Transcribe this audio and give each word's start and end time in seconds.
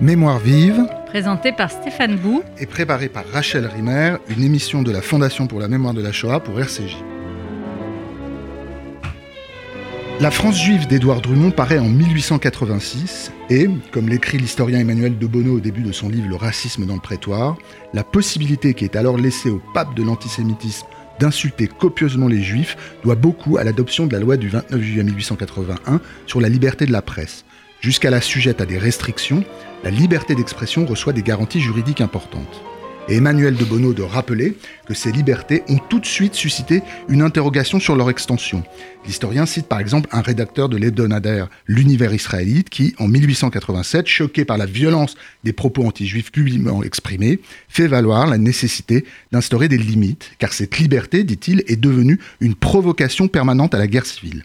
Mémoire 0.00 0.38
vive, 0.38 0.86
Présenté 1.06 1.50
par 1.50 1.72
Stéphane 1.72 2.16
Bou. 2.16 2.42
et 2.60 2.66
préparée 2.66 3.08
par 3.08 3.24
Rachel 3.32 3.66
Rimer, 3.66 4.14
une 4.28 4.44
émission 4.44 4.82
de 4.82 4.92
la 4.92 5.02
Fondation 5.02 5.48
pour 5.48 5.58
la 5.58 5.66
mémoire 5.66 5.92
de 5.92 6.00
la 6.00 6.12
Shoah 6.12 6.38
pour 6.38 6.60
RCJ. 6.60 6.96
La 10.20 10.30
France 10.30 10.56
juive 10.56 10.86
d'Édouard 10.86 11.20
Drummond 11.20 11.50
paraît 11.50 11.80
en 11.80 11.88
1886 11.88 13.32
et, 13.50 13.68
comme 13.90 14.08
l'écrit 14.08 14.38
l'historien 14.38 14.78
Emmanuel 14.78 15.18
de 15.18 15.26
Bono 15.26 15.56
au 15.56 15.60
début 15.60 15.82
de 15.82 15.90
son 15.90 16.08
livre 16.08 16.28
Le 16.28 16.36
racisme 16.36 16.86
dans 16.86 16.94
le 16.94 17.00
prétoire, 17.00 17.56
la 17.92 18.04
possibilité 18.04 18.74
qui 18.74 18.84
est 18.84 18.94
alors 18.94 19.16
laissée 19.16 19.50
au 19.50 19.60
pape 19.74 19.96
de 19.96 20.04
l'antisémitisme 20.04 20.86
d'insulter 21.18 21.66
copieusement 21.66 22.28
les 22.28 22.42
juifs 22.42 22.76
doit 23.02 23.16
beaucoup 23.16 23.56
à 23.58 23.64
l'adoption 23.64 24.06
de 24.06 24.12
la 24.12 24.20
loi 24.20 24.36
du 24.36 24.48
29 24.48 24.80
juillet 24.80 25.02
1881 25.02 26.00
sur 26.26 26.40
la 26.40 26.48
liberté 26.48 26.86
de 26.86 26.92
la 26.92 27.02
presse. 27.02 27.44
Jusqu'à 27.80 28.10
la 28.10 28.20
sujette 28.20 28.60
à 28.60 28.66
des 28.66 28.78
restrictions, 28.78 29.44
la 29.84 29.90
liberté 29.90 30.34
d'expression 30.34 30.84
reçoit 30.84 31.12
des 31.12 31.22
garanties 31.22 31.60
juridiques 31.60 32.00
importantes. 32.00 32.62
Et 33.08 33.16
Emmanuel 33.16 33.54
de 33.54 33.64
Bono 33.64 33.94
de 33.94 34.02
rappeler 34.02 34.58
que 34.86 34.94
ces 34.94 35.12
libertés 35.12 35.62
ont 35.68 35.78
tout 35.78 36.00
de 36.00 36.04
suite 36.04 36.34
suscité 36.34 36.82
une 37.08 37.22
interrogation 37.22 37.78
sur 37.78 37.94
leur 37.94 38.10
extension. 38.10 38.64
L'historien 39.06 39.46
cite 39.46 39.66
par 39.66 39.78
exemple 39.78 40.10
un 40.12 40.20
rédacteur 40.20 40.68
de 40.68 40.76
l'hebdomadaire 40.76 41.48
L'Univers 41.66 42.12
israélite 42.12 42.68
qui, 42.68 42.94
en 42.98 43.06
1887, 43.06 44.08
choqué 44.08 44.44
par 44.44 44.58
la 44.58 44.66
violence 44.66 45.14
des 45.44 45.52
propos 45.54 45.86
anti-juifs 45.86 46.32
publiquement 46.32 46.82
exprimés, 46.82 47.38
fait 47.68 47.86
valoir 47.86 48.26
la 48.26 48.38
nécessité 48.38 49.06
d'instaurer 49.30 49.68
des 49.68 49.78
limites, 49.78 50.32
car 50.38 50.52
cette 50.52 50.78
liberté, 50.78 51.22
dit-il, 51.22 51.62
est 51.68 51.80
devenue 51.80 52.18
une 52.40 52.56
provocation 52.56 53.28
permanente 53.28 53.74
à 53.74 53.78
la 53.78 53.86
guerre 53.86 54.04
civile. 54.04 54.44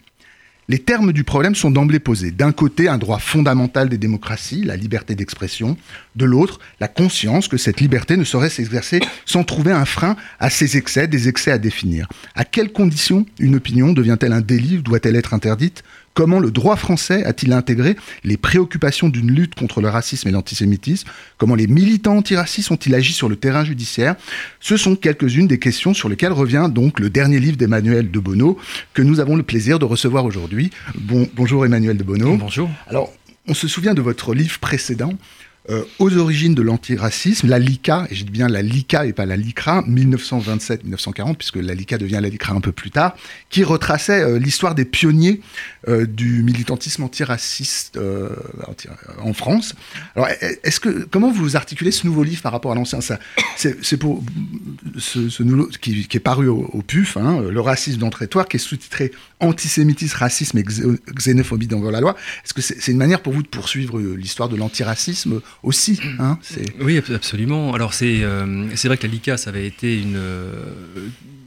Les 0.66 0.78
termes 0.78 1.12
du 1.12 1.24
problème 1.24 1.54
sont 1.54 1.70
d'emblée 1.70 1.98
posés. 1.98 2.30
D'un 2.30 2.52
côté, 2.52 2.88
un 2.88 2.96
droit 2.96 3.18
fondamental 3.18 3.90
des 3.90 3.98
démocraties, 3.98 4.64
la 4.64 4.76
liberté 4.76 5.14
d'expression. 5.14 5.76
De 6.16 6.24
l'autre, 6.24 6.58
la 6.80 6.88
conscience 6.88 7.48
que 7.48 7.58
cette 7.58 7.82
liberté 7.82 8.16
ne 8.16 8.24
saurait 8.24 8.48
s'exercer 8.48 9.00
sans 9.26 9.44
trouver 9.44 9.72
un 9.72 9.84
frein 9.84 10.16
à 10.40 10.48
ses 10.48 10.78
excès, 10.78 11.06
des 11.06 11.28
excès 11.28 11.50
à 11.50 11.58
définir. 11.58 12.08
À 12.34 12.46
quelles 12.46 12.72
conditions 12.72 13.26
une 13.38 13.56
opinion 13.56 13.92
devient-elle 13.92 14.32
un 14.32 14.40
délit 14.40 14.78
ou 14.78 14.82
doit-elle 14.82 15.16
être 15.16 15.34
interdite? 15.34 15.84
Comment 16.14 16.38
le 16.38 16.52
droit 16.52 16.76
français 16.76 17.24
a-t-il 17.24 17.52
intégré 17.52 17.96
les 18.22 18.36
préoccupations 18.36 19.08
d'une 19.08 19.32
lutte 19.32 19.56
contre 19.56 19.80
le 19.80 19.88
racisme 19.88 20.28
et 20.28 20.30
l'antisémitisme? 20.30 21.08
Comment 21.38 21.56
les 21.56 21.66
militants 21.66 22.16
antiracistes 22.16 22.70
ont-ils 22.70 22.94
agi 22.94 23.12
sur 23.12 23.28
le 23.28 23.34
terrain 23.34 23.64
judiciaire? 23.64 24.14
Ce 24.60 24.76
sont 24.76 24.94
quelques-unes 24.94 25.48
des 25.48 25.58
questions 25.58 25.92
sur 25.92 26.08
lesquelles 26.08 26.32
revient 26.32 26.70
donc 26.72 27.00
le 27.00 27.10
dernier 27.10 27.40
livre 27.40 27.56
d'Emmanuel 27.56 28.12
de 28.12 28.18
Bono 28.20 28.56
que 28.92 29.02
nous 29.02 29.18
avons 29.18 29.34
le 29.34 29.42
plaisir 29.42 29.80
de 29.80 29.84
recevoir 29.84 30.24
aujourd'hui. 30.24 30.70
Bon, 30.94 31.28
bonjour 31.34 31.66
Emmanuel 31.66 31.96
de 31.96 32.04
Bono. 32.04 32.36
Bonjour. 32.36 32.70
Alors, 32.86 33.12
on 33.48 33.54
se 33.54 33.68
souvient 33.68 33.94
de 33.94 34.00
votre 34.00 34.34
livre 34.34 34.58
précédent, 34.58 35.12
euh, 35.70 35.82
Aux 35.98 36.16
origines 36.16 36.54
de 36.54 36.62
l'antiracisme, 36.62 37.48
la 37.48 37.58
LICA, 37.58 38.06
et 38.10 38.14
je 38.14 38.24
dis 38.24 38.30
bien 38.30 38.48
la 38.48 38.62
LICA 38.62 39.06
et 39.06 39.12
pas 39.12 39.26
la 39.26 39.36
LICRA, 39.36 39.82
1927-1940, 39.88 41.36
puisque 41.36 41.56
la 41.56 41.74
LICA 41.74 41.98
devient 41.98 42.18
la 42.22 42.28
LICRA 42.28 42.54
un 42.54 42.60
peu 42.60 42.72
plus 42.72 42.90
tard, 42.90 43.16
qui 43.50 43.64
retraçait 43.64 44.22
euh, 44.22 44.38
l'histoire 44.38 44.74
des 44.74 44.84
pionniers 44.84 45.40
euh, 45.88 46.06
du 46.06 46.42
militantisme 46.42 47.02
antiraciste 47.04 47.98
anti- 48.66 48.88
en 49.22 49.32
France. 49.32 49.74
Alors, 50.16 50.28
est-ce 50.62 50.80
que 50.80 51.06
comment 51.10 51.30
vous 51.30 51.56
articulez 51.56 51.90
ce 51.90 52.06
nouveau 52.06 52.24
livre 52.24 52.42
par 52.42 52.52
rapport 52.52 52.72
à 52.72 52.74
l'ancien? 52.74 52.98
C'est 53.56 53.96
pour 53.96 54.22
ce, 54.98 55.42
nouveau 55.42 55.66
qui, 55.80 56.06
qui 56.06 56.16
est 56.16 56.20
paru 56.20 56.48
au, 56.48 56.82
PUF, 56.86 57.16
hein, 57.16 57.40
le 57.50 57.60
racisme 57.60 57.98
d'entrée-toire, 58.00 58.48
qui 58.48 58.56
est 58.56 58.60
sous-titré 58.60 59.12
Antisémitisme, 59.40 60.16
racisme 60.16 60.58
et 60.58 60.62
xé- 60.62 60.98
xénophobie 61.14 61.66
dans 61.66 61.80
la 61.90 62.00
loi. 62.00 62.16
Est-ce 62.44 62.54
que 62.54 62.62
c'est 62.62 62.90
une 62.90 62.96
manière 62.96 63.20
pour 63.20 63.32
vous 63.32 63.42
de 63.42 63.48
poursuivre 63.48 64.00
l'histoire 64.00 64.48
de 64.48 64.56
l'antiracisme 64.56 65.40
aussi 65.62 66.00
hein 66.18 66.38
Oui, 66.80 66.98
ab- 66.98 67.04
absolument. 67.14 67.72
Alors 67.74 67.94
c'est 67.94 68.22
euh, 68.22 68.66
c'est 68.74 68.88
vrai 68.88 68.96
que 68.96 69.06
la 69.06 69.12
LICA, 69.12 69.36
ça 69.36 69.50
avait 69.50 69.66
été 69.66 70.00
une... 70.00 70.16
euh, 70.16 70.64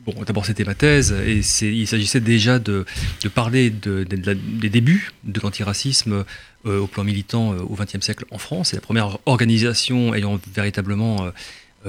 Bon, 0.05 0.13
d'abord 0.25 0.45
c'était 0.45 0.63
ma 0.63 0.73
thèse, 0.73 1.11
et 1.11 1.41
il 1.67 1.85
s'agissait 1.85 2.21
déjà 2.21 2.59
de, 2.59 2.85
de 3.23 3.27
parler 3.27 3.69
de- 3.69 4.05
des 4.05 4.69
débuts 4.69 5.11
de 5.25 5.37
l'antiracisme 5.41 6.23
euh, 6.65 6.79
au 6.79 6.87
plan 6.87 7.03
militant 7.03 7.49
au 7.57 7.75
XXe 7.75 7.99
siècle 7.99 8.23
en 8.31 8.37
France. 8.37 8.69
C'est 8.69 8.77
la 8.77 8.81
première 8.81 9.17
organisation 9.25 10.13
ayant 10.15 10.39
véritablement 10.55 11.25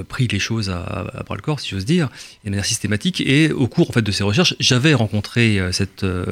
pris 0.07 0.27
les 0.27 0.39
choses 0.39 0.69
à, 0.69 1.23
bras 1.25 1.35
le 1.35 1.41
corps, 1.41 1.59
si 1.59 1.69
j'ose 1.69 1.85
dire, 1.85 2.09
de 2.43 2.49
manière 2.49 2.65
systématique. 2.65 3.21
Et 3.21 3.51
au 3.51 3.67
cours 3.67 3.89
en 3.89 3.93
fait 3.93 4.01
de 4.01 4.11
ces 4.11 4.23
recherches, 4.23 4.55
j'avais 4.59 4.93
rencontré 4.93 5.59
euh, 5.59 5.71
cette, 5.71 6.03
euh, 6.03 6.25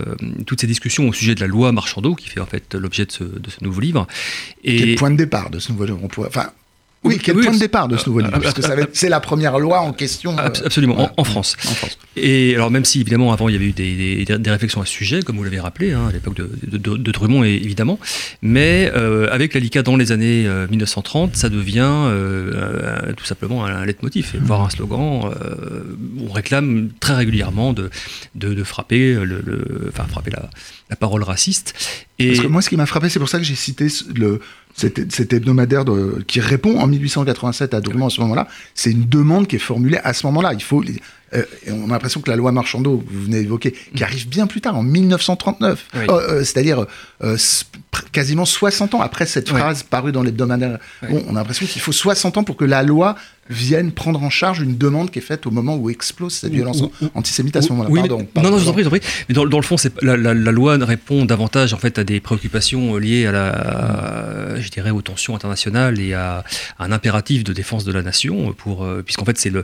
toutes 0.46 0.62
ces 0.62 0.68
discussions 0.68 1.08
au 1.08 1.14
sujet 1.14 1.36
de 1.36 1.42
la 1.42 1.48
loi 1.48 1.72
Marchando, 1.72 2.16
qui 2.16 2.30
fait 2.30 2.40
en 2.40 2.46
fait 2.46 2.76
l'objet 2.76 3.06
de 3.06 3.12
ce, 3.12 3.24
nouveau 3.62 3.82
livre. 3.82 4.08
Quel 4.64 4.76
est 4.76 4.86
le 4.86 4.96
point 4.96 5.12
de 5.12 5.18
départ 5.18 5.50
de 5.50 5.60
ce 5.60 5.72
nouveau 5.72 5.86
livre? 5.86 6.00
Oui, 7.08 7.20
quel 7.24 7.38
oui, 7.38 7.44
point 7.44 7.54
de 7.54 7.60
départ 7.60 7.88
de 7.88 7.98
ce 7.98 8.06
nouveau 8.08 8.20
livre 8.20 8.32
ah, 8.36 8.40
Parce 8.40 8.54
que 8.54 8.62
c'est 8.94 9.10
la 9.10 9.20
première 9.20 9.58
loi 9.60 9.80
en 9.82 9.94
question. 9.94 10.38
euh, 10.38 10.42
Abs- 10.48 10.64
Absolument, 10.66 10.96
voilà. 10.96 11.14
en, 11.18 11.22
en 11.22 11.24
France. 11.24 11.56
En 11.66 11.72
France. 11.74 11.98
Et 12.16 12.56
alors, 12.56 12.72
même 12.72 12.86
si 12.86 13.02
évidemment 13.02 13.32
avant 13.34 13.48
il 13.50 13.54
y 13.54 13.56
avait 13.56 13.66
eu 13.66 13.72
des, 13.74 14.24
des- 14.26 14.38
des 14.38 14.52
réflexions 14.52 14.82
à 14.82 14.86
ce 14.86 14.92
sujet, 14.92 15.22
comme 15.22 15.38
vous 15.38 15.44
l'avez 15.44 15.60
rappelé, 15.60 15.94
hein, 15.94 16.08
à 16.10 16.12
l'époque 16.12 16.36
de, 16.36 16.50
de, 16.68 16.78
de- 16.78 16.98
de 16.98 17.12
Drummond 17.12 17.44
évidemment, 17.44 18.00
mais 18.42 18.92
euh, 18.96 19.28
avec 19.32 19.54
la 19.54 19.60
LICA 19.60 19.84
dans 19.84 19.96
les 19.98 20.12
années 20.12 20.46
euh, 20.48 20.68
1930, 20.70 21.36
ça 21.36 21.50
devient 21.50 21.80
euh, 21.82 22.52
euh, 22.54 23.14
tout 23.14 23.26
simplement 23.26 23.66
un 23.66 23.86
leitmotiv, 23.86 24.32
et 24.36 24.40
voire 24.40 24.62
un 24.64 24.70
slogan. 24.70 25.22
euh, 25.42 25.84
on 26.28 26.32
réclame 26.32 26.90
très 27.00 27.14
régulièrement 27.16 27.74
de, 27.74 27.90
de, 28.36 28.54
de 28.54 28.64
frapper, 28.64 29.14
le, 29.14 29.42
le- 29.46 29.90
enfin, 29.90 30.06
frapper 30.08 30.32
la, 30.32 30.50
la 30.90 30.96
parole 30.96 31.24
raciste. 31.24 31.74
Et 32.20 32.28
Parce 32.30 32.40
que 32.42 32.48
moi, 32.48 32.62
ce 32.62 32.70
qui 32.70 32.78
m'a 32.78 32.86
frappé, 32.88 33.10
c'est 33.10 33.20
pour 33.20 33.30
ça 33.30 33.38
que 33.38 33.44
j'ai 33.44 33.54
cité 33.56 33.88
le, 34.16 34.40
cet, 34.78 35.34
hebdomadaire 35.34 35.84
de- 35.86 36.24
qui 36.28 36.40
répond 36.40 36.80
en 36.80 36.88
1887 36.88 37.74
à 37.74 37.82
Drummond 37.82 38.08
à 38.08 38.10
ce 38.12 38.22
moment-là. 38.22 38.48
C'est 38.76 38.92
une 38.92 39.06
demande 39.10 39.48
qui 39.48 39.56
est 39.56 39.60
formulée 39.60 39.98
à 40.04 40.14
ce 40.14 40.26
moment-là. 40.28 40.54
Il 40.54 40.62
faut. 40.62 40.84
Euh, 41.34 41.44
et 41.66 41.72
on 41.72 41.86
a 41.86 41.94
l'impression 41.94 42.22
que 42.22 42.30
la 42.30 42.36
loi 42.36 42.52
Marchando, 42.52 43.04
vous 43.10 43.24
venez 43.24 43.42
d'évoquer, 43.42 43.74
qui 43.96 44.04
arrive 44.04 44.28
bien 44.30 44.48
plus 44.48 44.62
tard, 44.62 44.78
en 44.78 44.84
1939, 44.84 45.86
Oui. 45.96 46.00
Euh, 46.10 46.40
c'est-à-dire 46.44 46.86
euh, 47.24 47.38
quasiment 48.12 48.46
60 48.46 48.96
ans 48.96 49.02
après 49.02 49.26
cette 49.26 49.52
Oui. 49.52 49.60
phrase 49.60 49.84
parue 49.84 50.12
dans 50.12 50.24
l'hebdomadaire. 50.24 50.80
Oui. 51.04 51.10
Bon, 51.12 51.24
on 51.28 51.32
a 51.36 51.40
l'impression 51.40 51.66
qu'il 51.66 51.82
faut 51.82 51.92
60 51.92 52.38
ans 52.38 52.44
pour 52.44 52.56
que 52.58 52.66
la 52.66 52.84
loi 52.84 53.16
vienne 53.50 53.94
prendre 53.94 54.22
en 54.22 54.30
charge 54.30 54.60
une 54.60 54.78
demande 54.78 55.10
qui 55.10 55.20
est 55.20 55.22
faite 55.22 55.46
au 55.48 55.52
moment 55.52 55.78
où 55.78 55.90
explose 55.90 56.34
cette 56.34 56.52
violence 56.52 56.82
Ou- 56.82 56.92
ou- 57.02 57.10
antisémite 57.16 57.56
à 57.56 57.62
ce 57.62 57.70
moment-là. 57.70 57.90
Oui, 57.90 58.02
mais- 58.02 58.10
Pardon, 58.10 58.24
non, 58.24 58.30
pardon. 58.34 58.50
non, 58.52 58.58
je 58.58 58.64
vous 58.64 58.70
en 58.70 58.74
prie, 58.74 58.84
je 58.84 58.90
vous 58.90 58.96
en 58.96 59.00
prie. 59.00 59.08
Mais 59.30 59.36
dans, 59.36 59.46
dans 59.46 59.58
le 59.58 59.64
fond, 59.64 59.78
c'est 59.78 60.02
la, 60.02 60.18
la- 60.18 60.34
la 60.34 60.52
loi 60.52 60.78
répond 60.82 61.24
davantage 61.24 61.74
en 61.74 61.78
fait 61.78 61.98
à 61.98 62.04
des 62.04 62.20
préoccupations 62.20 62.98
liées 62.98 63.26
à 63.26 63.32
la, 63.32 63.48
à, 63.52 64.60
je 64.60 64.70
dirais, 64.70 64.90
aux 64.90 65.02
tensions 65.02 65.34
internationales 65.34 65.98
et 66.00 66.14
à, 66.14 66.44
à 66.78 66.84
un 66.86 66.92
impératif 66.92 67.46
de 67.46 67.54
défense 67.54 67.86
de 67.86 67.94
la 67.94 68.02
nation, 68.02 68.54
pour, 68.54 68.86
puisqu'en 69.06 69.24
fait, 69.26 69.38
c'est 69.38 69.50
le, 69.50 69.64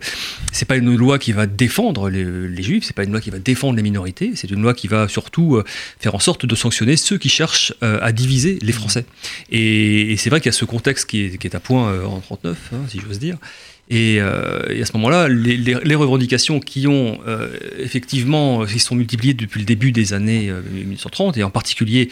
c'est 0.54 0.66
pas 0.66 0.78
une 0.78 0.96
loi 0.96 1.20
qui 1.20 1.34
va 1.34 1.46
défendre 1.54 2.10
les, 2.10 2.24
les 2.24 2.64
juifs, 2.64 2.84
c'est 2.86 2.96
pas 2.96 3.04
une 3.04 3.12
loi 3.12 3.22
qui 3.22 3.30
va 3.30 3.40
défendre 3.40 3.76
les 3.76 3.84
minorités, 3.84 4.32
c'est 4.36 4.50
une 4.52 4.62
loi 4.62 4.74
qui 4.74 4.88
va 4.88 5.08
surtout 5.08 5.56
euh, 5.56 5.64
faire 6.00 6.16
en 6.16 6.20
sorte 6.20 6.46
de 6.46 6.56
sanctionner 6.56 6.98
ceux 6.98 7.18
qui 7.18 7.30
cherchent 7.30 7.74
euh, 7.84 8.00
à 8.02 8.12
diviser 8.12 8.60
les 8.62 8.72
Français. 8.72 9.06
Et, 9.50 10.16
c'est 10.18 10.30
vrai 10.30 10.40
qu'il 10.40 10.48
y 10.48 10.56
a 10.56 10.58
ce 10.58 10.66
contexte 10.66 11.10
qui 11.10 11.26
est, 11.26 11.56
à 11.56 11.60
point 11.60 11.90
euh, 11.90 12.06
en 12.06 12.20
39, 12.20 12.58
hein, 12.74 12.78
si 12.90 13.00
j'ose 13.00 13.20
dire. 13.20 13.38
Et, 13.90 14.20
à 14.20 14.86
ce 14.86 14.94
moment-là, 14.94 15.28
les, 15.28 15.96
revendications 15.96 16.60
qui 16.60 16.88
ont 16.88 17.20
effectivement, 17.78 18.66
qui 18.66 18.80
sont 18.80 18.96
multipliées 18.96 19.34
depuis 19.34 19.60
le 19.60 19.66
début 19.66 19.92
des 19.92 20.14
années 20.14 20.50
euh, 20.50 20.62
1930, 20.72 21.38
et 21.38 21.44
en 21.44 21.50
particulier 21.50 22.10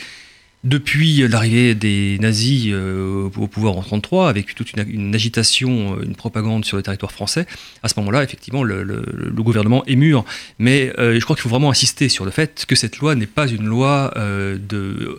depuis 0.64 1.28
l'arrivée 1.28 1.74
des 1.74 2.18
nazis 2.20 2.68
euh, 2.70 3.30
au 3.36 3.48
pouvoir 3.48 3.74
en 3.74 3.82
1933, 3.82 4.30
avec 4.30 4.54
toute 4.54 4.74
une, 4.74 4.86
une 4.88 5.16
agitation, 5.16 5.98
euh, 5.98 6.04
une 6.06 6.16
propagande 6.16 6.66
sur 6.66 6.78
le 6.78 6.84
territoire 6.84 7.12
français, 7.12 7.48
à 7.82 7.90
ce 7.90 8.00
moment-là, 8.00 8.24
effectivement, 8.24 8.64
le, 8.64 8.84
le- 8.84 9.04
le 9.36 9.44
gouvernement 9.44 9.84
est 9.86 9.96
mûr. 9.96 10.24
Mais 10.60 10.94
euh, 11.00 11.20
je 11.20 11.24
crois 11.24 11.36
qu'il 11.36 11.44
faut 11.44 11.50
vraiment 11.50 11.72
insister 11.72 12.10
sur 12.10 12.26
le 12.26 12.32
fait 12.32 12.66
que 12.68 12.76
cette 12.76 13.00
loi 13.00 13.16
n'est 13.16 13.26
pas 13.26 13.48
une 13.48 13.66
loi 13.66 14.14
euh, 14.18 14.58
de... 14.60 15.18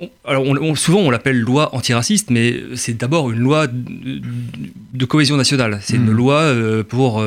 on- 0.00 0.10
alors 0.24 0.42
on- 0.44 0.56
on- 0.56 0.74
souvent 0.74 0.98
on 1.00 1.10
l'appelle 1.10 1.38
loi 1.38 1.72
antiraciste, 1.74 2.30
mais 2.30 2.60
c'est 2.74 2.96
d'abord 2.98 3.30
une 3.30 3.38
loi 3.38 3.68
de, 3.68 4.20
de 4.94 5.04
cohésion 5.04 5.36
nationale. 5.36 5.78
C'est 5.82 5.96
une 5.96 6.06
Mhm. 6.06 6.16
loi 6.16 6.34
euh, 6.40 6.82
pour 6.82 7.20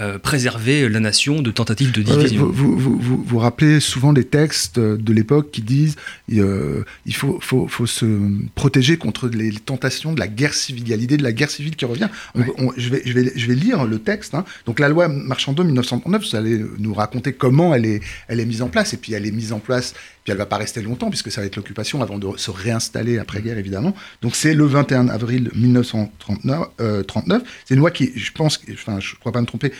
euh, 0.00 0.18
préserver 0.18 0.88
la 0.88 1.00
nation 1.00 1.42
de 1.42 1.50
tentatives 1.50 1.90
de 1.92 2.02
division. 2.02 2.46
vous, 2.46 2.52
vous, 2.52 2.78
vous, 2.78 2.98
vous- 2.98 3.24
vous 3.26 3.38
rappelez 3.38 3.80
souvent 3.80 4.12
des 4.12 4.24
textes 4.24 4.78
de 4.78 5.12
l'époque 5.12 5.50
qui 5.50 5.62
disent 5.62 5.96
euh, 6.32 6.84
il 7.06 7.14
faut, 7.14 7.38
faut, 7.40 7.66
faut 7.68 7.86
se 7.86 8.06
protéger 8.54 8.96
contre 8.96 9.28
les 9.28 9.50
tentations 9.52 10.12
de 10.12 10.20
la 10.20 10.28
guerre 10.28 10.54
civile. 10.54 10.84
Il 10.86 10.90
y 10.90 10.92
a 10.92 10.96
l'idée 10.96 11.16
de 11.16 11.22
la 11.22 11.32
guerre 11.32 11.50
civile 11.50 11.74
qui 11.76 11.84
revient. 11.84 12.08
On- 12.34 12.40
Ouais. 12.40 12.52
on- 12.58 12.72
je, 12.76 12.88
vais, 12.90 13.02
je, 13.04 13.12
vais, 13.12 13.32
je 13.34 13.46
vais 13.46 13.54
lire 13.54 13.84
le 13.86 13.98
texte. 13.98 14.34
hein. 14.34 14.44
Donc 14.66 14.78
la 14.78 14.88
loi 14.88 15.08
Marchando 15.08 15.64
1939, 15.64 16.30
vous 16.30 16.36
allez 16.36 16.64
nous 16.78 16.94
raconter 16.94 17.32
comment 17.32 17.74
elle 17.74 17.86
est, 17.86 18.00
elle 18.28 18.40
est 18.40 18.46
mise 18.46 18.62
en 18.62 18.68
place. 18.68 18.94
Et 18.94 18.96
puis 18.98 19.12
elle 19.14 19.26
est 19.26 19.30
mise 19.32 19.52
en 19.52 19.58
place, 19.58 19.94
puis 20.28 20.32
elle 20.32 20.38
va 20.38 20.44
pas 20.44 20.58
rester 20.58 20.82
longtemps 20.82 21.08
puisque 21.08 21.32
ça 21.32 21.40
va 21.40 21.46
être 21.46 21.56
l'occupation 21.56 22.02
avant 22.02 22.18
de 22.18 22.36
se 22.36 22.50
réinstaller 22.50 23.18
après-guerre 23.18 23.56
évidemment. 23.56 23.94
Donc 24.20 24.36
c'est 24.36 24.52
le 24.52 24.66
21 24.66 25.08
avril 25.08 25.50
1939. 25.54 26.68
euh, 26.82 27.02
39. 27.02 27.42
C'est 27.64 27.72
une 27.72 27.80
loi 27.80 27.90
qui, 27.90 28.12
je 28.14 28.30
pense, 28.32 28.60
enfin 28.70 29.00
je 29.00 29.14
crois 29.14 29.32
pas 29.32 29.40
me 29.40 29.46
tromper, 29.46 29.72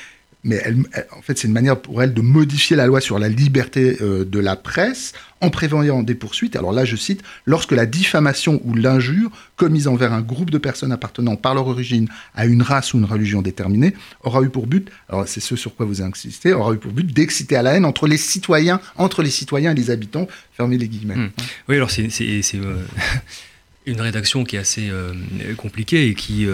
mais 0.48 0.60
elle, 0.64 0.78
en 1.16 1.20
fait, 1.20 1.38
c'est 1.38 1.46
une 1.46 1.52
manière 1.52 1.78
pour 1.78 2.02
elle 2.02 2.14
de 2.14 2.22
modifier 2.22 2.74
la 2.74 2.86
loi 2.86 3.02
sur 3.02 3.18
la 3.18 3.28
liberté 3.28 3.98
euh, 4.00 4.24
de 4.24 4.38
la 4.38 4.56
presse 4.56 5.12
en 5.42 5.50
prévoyant 5.50 6.02
des 6.02 6.14
poursuites. 6.14 6.56
Alors 6.56 6.72
là, 6.72 6.86
je 6.86 6.96
cite, 6.96 7.22
lorsque 7.44 7.72
la 7.72 7.84
diffamation 7.84 8.60
ou 8.64 8.74
l'injure 8.74 9.30
commise 9.56 9.88
envers 9.88 10.12
un 10.14 10.22
groupe 10.22 10.50
de 10.50 10.56
personnes 10.56 10.90
appartenant 10.90 11.36
par 11.36 11.54
leur 11.54 11.68
origine 11.68 12.08
à 12.34 12.46
une 12.46 12.62
race 12.62 12.94
ou 12.94 12.98
une 12.98 13.04
religion 13.04 13.42
déterminée 13.42 13.94
aura 14.24 14.42
eu 14.42 14.48
pour 14.48 14.66
but, 14.66 14.90
alors 15.10 15.28
c'est 15.28 15.40
ce 15.40 15.54
sur 15.54 15.76
quoi 15.76 15.84
vous 15.84 16.00
insistez, 16.00 16.54
aura 16.54 16.72
eu 16.72 16.78
pour 16.78 16.92
but 16.92 17.06
d'exciter 17.06 17.54
à 17.54 17.62
la 17.62 17.74
haine 17.74 17.84
entre 17.84 18.08
les 18.08 18.16
citoyens, 18.16 18.80
entre 18.96 19.22
les 19.22 19.30
citoyens 19.30 19.72
et 19.72 19.74
les 19.74 19.90
habitants, 19.90 20.26
fermez 20.56 20.78
les 20.78 20.88
guillemets. 20.88 21.16
Hmm. 21.16 21.30
Oui, 21.68 21.76
alors 21.76 21.90
c'est 21.90 22.08
euh, 22.54 22.82
une 23.86 24.00
rédaction 24.00 24.44
qui 24.44 24.56
est 24.56 24.60
assez 24.60 24.88
euh, 24.88 25.12
compliquée 25.58 26.08
et 26.08 26.14
qui 26.14 26.46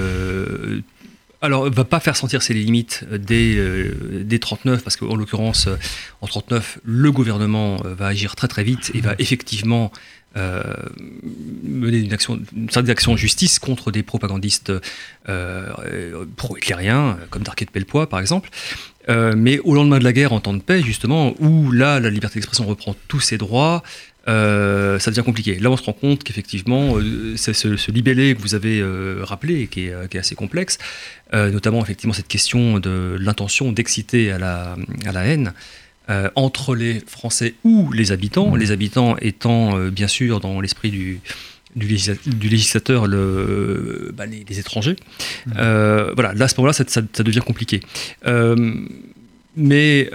alors, 1.45 1.71
va 1.71 1.85
pas 1.85 2.01
faire 2.01 2.17
sentir 2.17 2.43
ses 2.43 2.55
limites 2.55 3.05
dès, 3.11 3.57
dès 4.11 4.39
39, 4.39 4.83
parce 4.83 4.97
qu'en 4.97 5.15
l'occurrence, 5.15 5.69
en 6.21 6.27
39, 6.27 6.79
le 6.85 7.13
gouvernement 7.13 7.77
va 7.85 8.07
agir 8.09 8.35
très 8.37 8.49
très 8.49 8.65
vite 8.65 8.91
et 8.95 9.01
va 9.01 9.15
effectivement 9.19 9.93
mener 10.37 11.99
une, 11.99 12.13
action, 12.13 12.41
une 12.57 12.69
certaine 12.69 12.91
action 12.91 13.13
en 13.13 13.17
justice 13.17 13.61
contre 13.61 13.93
des 13.93 14.03
propagandistes 14.03 14.73
pro-hitlériens, 16.37 17.19
comme 17.31 17.43
Darquet 17.43 17.67
de 17.67 17.71
Pellepoix 17.71 18.09
par 18.09 18.19
exemple. 18.19 18.51
mais 19.09 19.59
au 19.61 19.75
lendemain 19.75 19.99
de 19.99 20.05
la 20.05 20.13
guerre, 20.13 20.33
en 20.33 20.41
temps 20.41 20.55
de 20.55 20.63
paix, 20.63 20.83
justement, 20.83 21.35
où 21.39 21.71
là, 21.71 22.01
la 22.01 22.11
liberté 22.11 22.41
d'expression 22.41 22.67
reprend 22.67 22.97
tous 23.07 23.21
ses 23.21 23.39
droits, 23.39 23.83
euh, 24.29 24.99
ça 24.99 25.11
devient 25.11 25.25
compliqué. 25.25 25.59
Là, 25.59 25.71
on 25.71 25.77
se 25.77 25.83
rend 25.83 25.93
compte 25.93 26.25
qu'effectivement, 26.25 26.97
euh, 26.97 27.35
c'est 27.37 27.53
ce, 27.53 27.91
libellé 27.91 28.35
que 28.35 28.41
vous 28.41 28.55
avez 28.55 28.81
euh, 28.81 29.21
rappelé, 29.23 29.67
qui 29.67 29.87
est, 29.87 30.09
qui 30.09 30.17
est, 30.17 30.21
assez 30.21 30.35
complexe, 30.35 30.79
notamment 31.33 31.83
effectivement 31.83 32.13
cette 32.15 32.29
question 32.29 32.79
de 32.79 33.17
l'intention 33.19 33.73
d'exciter 33.73 34.31
à 34.31 34.39
la, 34.39 34.77
à 35.05 35.13
la 35.13 35.25
haine. 35.27 35.53
entre 36.37 36.75
les 36.75 37.01
Français 37.07 37.55
ou 37.65 37.91
les 37.93 38.13
habitants, 38.13 38.53
mmh. 38.53 38.59
les 38.59 38.71
habitants 38.71 39.17
étant 39.21 39.79
bien 39.89 40.07
sûr 40.07 40.39
dans 40.39 40.61
l'esprit 40.61 40.91
du, 40.91 41.21
du, 41.75 41.89
législateur 41.89 43.09
le, 43.09 44.13
bah, 44.15 44.27
les, 44.27 44.61
étrangers. 44.61 44.97
Mmh. 45.47 45.53
voilà, 46.15 46.35
là 46.35 46.45
à 46.45 46.49
ce 46.49 46.55
moment-là, 46.59 46.73
ça, 46.73 46.85
ça, 46.87 47.23
devient 47.23 47.41
compliqué. 47.41 47.81
mais 49.57 50.11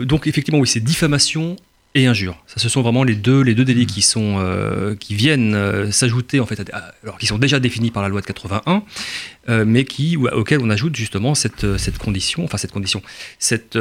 donc 0.00 0.26
effectivement, 0.26 0.60
oui, 0.60 0.68
c'est 0.68 0.80
diffamation 0.80 1.56
et 1.94 2.06
injure. 2.06 2.36
Ça, 2.46 2.60
ce 2.60 2.68
sont 2.68 2.82
vraiment 2.82 3.02
les 3.02 3.16
deux, 3.16 3.40
les 3.40 3.54
deux 3.54 3.64
délits 3.64 3.86
qui 3.86 4.02
sont, 4.02 4.36
euh, 4.38 4.94
qui 4.94 5.14
viennent 5.14 5.54
euh, 5.54 5.90
s'ajouter 5.90 6.38
en 6.38 6.46
fait, 6.46 6.70
alors 7.02 7.18
qui 7.18 7.26
sont 7.26 7.38
déjà 7.38 7.58
définis 7.58 7.90
par 7.90 8.02
la 8.02 8.08
loi 8.08 8.20
de 8.20 8.26
81, 8.26 8.84
euh, 9.48 9.64
mais 9.66 9.84
qui, 9.84 10.16
auxquels 10.16 10.60
on 10.60 10.70
ajoute 10.70 10.94
justement 10.94 11.34
cette, 11.34 11.78
cette 11.78 11.98
condition, 11.98 12.44
enfin 12.44 12.58
cette 12.58 12.70
condition, 12.70 13.02
cette 13.40 13.76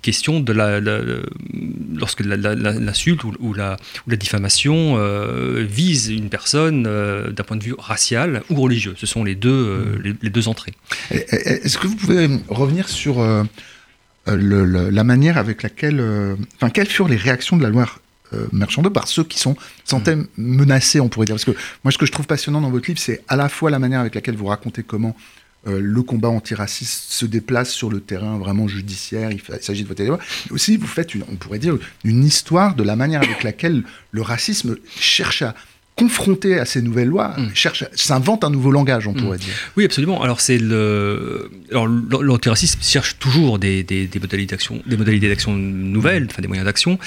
question 0.00 0.40
de 0.40 0.52
la, 0.54 0.80
lorsque 0.80 2.20
l'insulte 2.20 3.24
ou, 3.24 3.34
ou, 3.40 3.52
la, 3.52 3.76
ou 4.06 4.10
la 4.10 4.16
diffamation 4.16 4.96
vise 5.60 6.08
une 6.08 6.30
personne 6.30 6.84
d'un 6.84 7.44
point 7.44 7.58
de 7.58 7.64
vue 7.64 7.74
racial 7.76 8.42
ou 8.48 8.54
religieux. 8.54 8.94
Ce 8.96 9.06
sont 9.06 9.24
les 9.24 9.34
deux, 9.34 9.98
mmh. 10.02 10.16
les 10.22 10.30
deux 10.30 10.48
entrées. 10.48 10.72
Est-ce 11.10 11.76
que 11.76 11.86
vous 11.86 11.96
pouvez 11.96 12.30
revenir 12.48 12.88
sur 12.88 13.20
euh, 14.28 14.90
la 14.90 15.04
manière 15.04 15.38
avec 15.38 15.62
laquelle. 15.62 16.00
Euh, 16.00 16.36
enfin, 16.56 16.70
quelles 16.70 16.88
furent 16.88 17.08
les 17.08 17.16
réactions 17.16 17.56
de 17.56 17.62
la 17.62 17.70
loi 17.70 17.86
euh, 18.32 18.46
Merchandeau 18.52 18.90
par 18.90 19.08
ceux 19.08 19.24
qui 19.24 19.38
sont 19.38 19.56
sentaient 19.84 20.16
mm. 20.16 20.26
menacés, 20.36 21.00
on 21.00 21.08
pourrait 21.08 21.26
dire? 21.26 21.36
Parce 21.36 21.44
que 21.44 21.54
moi, 21.84 21.92
ce 21.92 21.98
que 21.98 22.06
je 22.06 22.12
trouve 22.12 22.26
passionnant 22.26 22.60
dans 22.60 22.70
votre 22.70 22.86
livre, 22.88 22.98
c'est 22.98 23.22
à 23.28 23.36
la 23.36 23.48
fois 23.48 23.70
la 23.70 23.78
manière 23.78 24.00
avec 24.00 24.14
laquelle 24.14 24.36
vous 24.36 24.46
racontez 24.46 24.82
comment 24.82 25.16
le 25.68 26.00
combat 26.04 26.28
antiraciste 26.28 27.10
se 27.10 27.26
déplace 27.26 27.72
sur 27.72 27.90
le 27.90 27.98
terrain 27.98 28.38
vraiment 28.38 28.68
judiciaire, 28.68 29.32
il, 29.32 29.42
s'agit 29.60 29.82
de 29.82 29.88
voter 29.88 30.04
des 30.04 30.10
lois. 30.10 30.20
Mais 30.46 30.52
aussi, 30.52 30.76
vous 30.76 30.86
faites, 30.86 31.10
on 31.28 31.34
pourrait 31.34 31.58
dire, 31.58 31.76
une 32.04 32.22
histoire 32.22 32.76
de 32.76 32.84
la 32.84 32.94
manière 32.94 33.20
avec 33.20 33.42
laquelle 33.42 33.82
le 34.12 34.22
racisme 34.22 34.76
cherche 34.96 35.42
à 35.42 35.56
confronté 35.96 36.58
à 36.58 36.66
ces 36.66 36.82
nouvelles 36.82 37.08
lois, 37.08 37.34
mm. 37.38 37.54
cherche, 37.54 37.84
s'invente 37.94 38.44
un 38.44 38.50
nouveau 38.50 38.70
langage, 38.70 39.08
on 39.08 39.12
mm. 39.12 39.16
pourrait 39.16 39.38
dire. 39.38 39.54
Oui, 39.76 39.84
absolument. 39.84 40.22
Alors 40.22 40.40
c'est 40.40 40.58
le, 40.58 41.50
alors 41.70 41.88
l'antiracisme 41.88 42.80
cherche 42.82 43.18
toujours 43.18 43.58
des, 43.58 43.82
des, 43.82 44.06
des 44.06 44.20
modalités 44.20 44.54
d'action, 44.54 44.82
des 44.86 44.96
modalités 44.96 45.28
d'action 45.28 45.54
nouvelles, 45.54 46.28
enfin 46.30 46.42
des 46.42 46.48
moyens 46.48 46.66
d'action. 46.66 46.98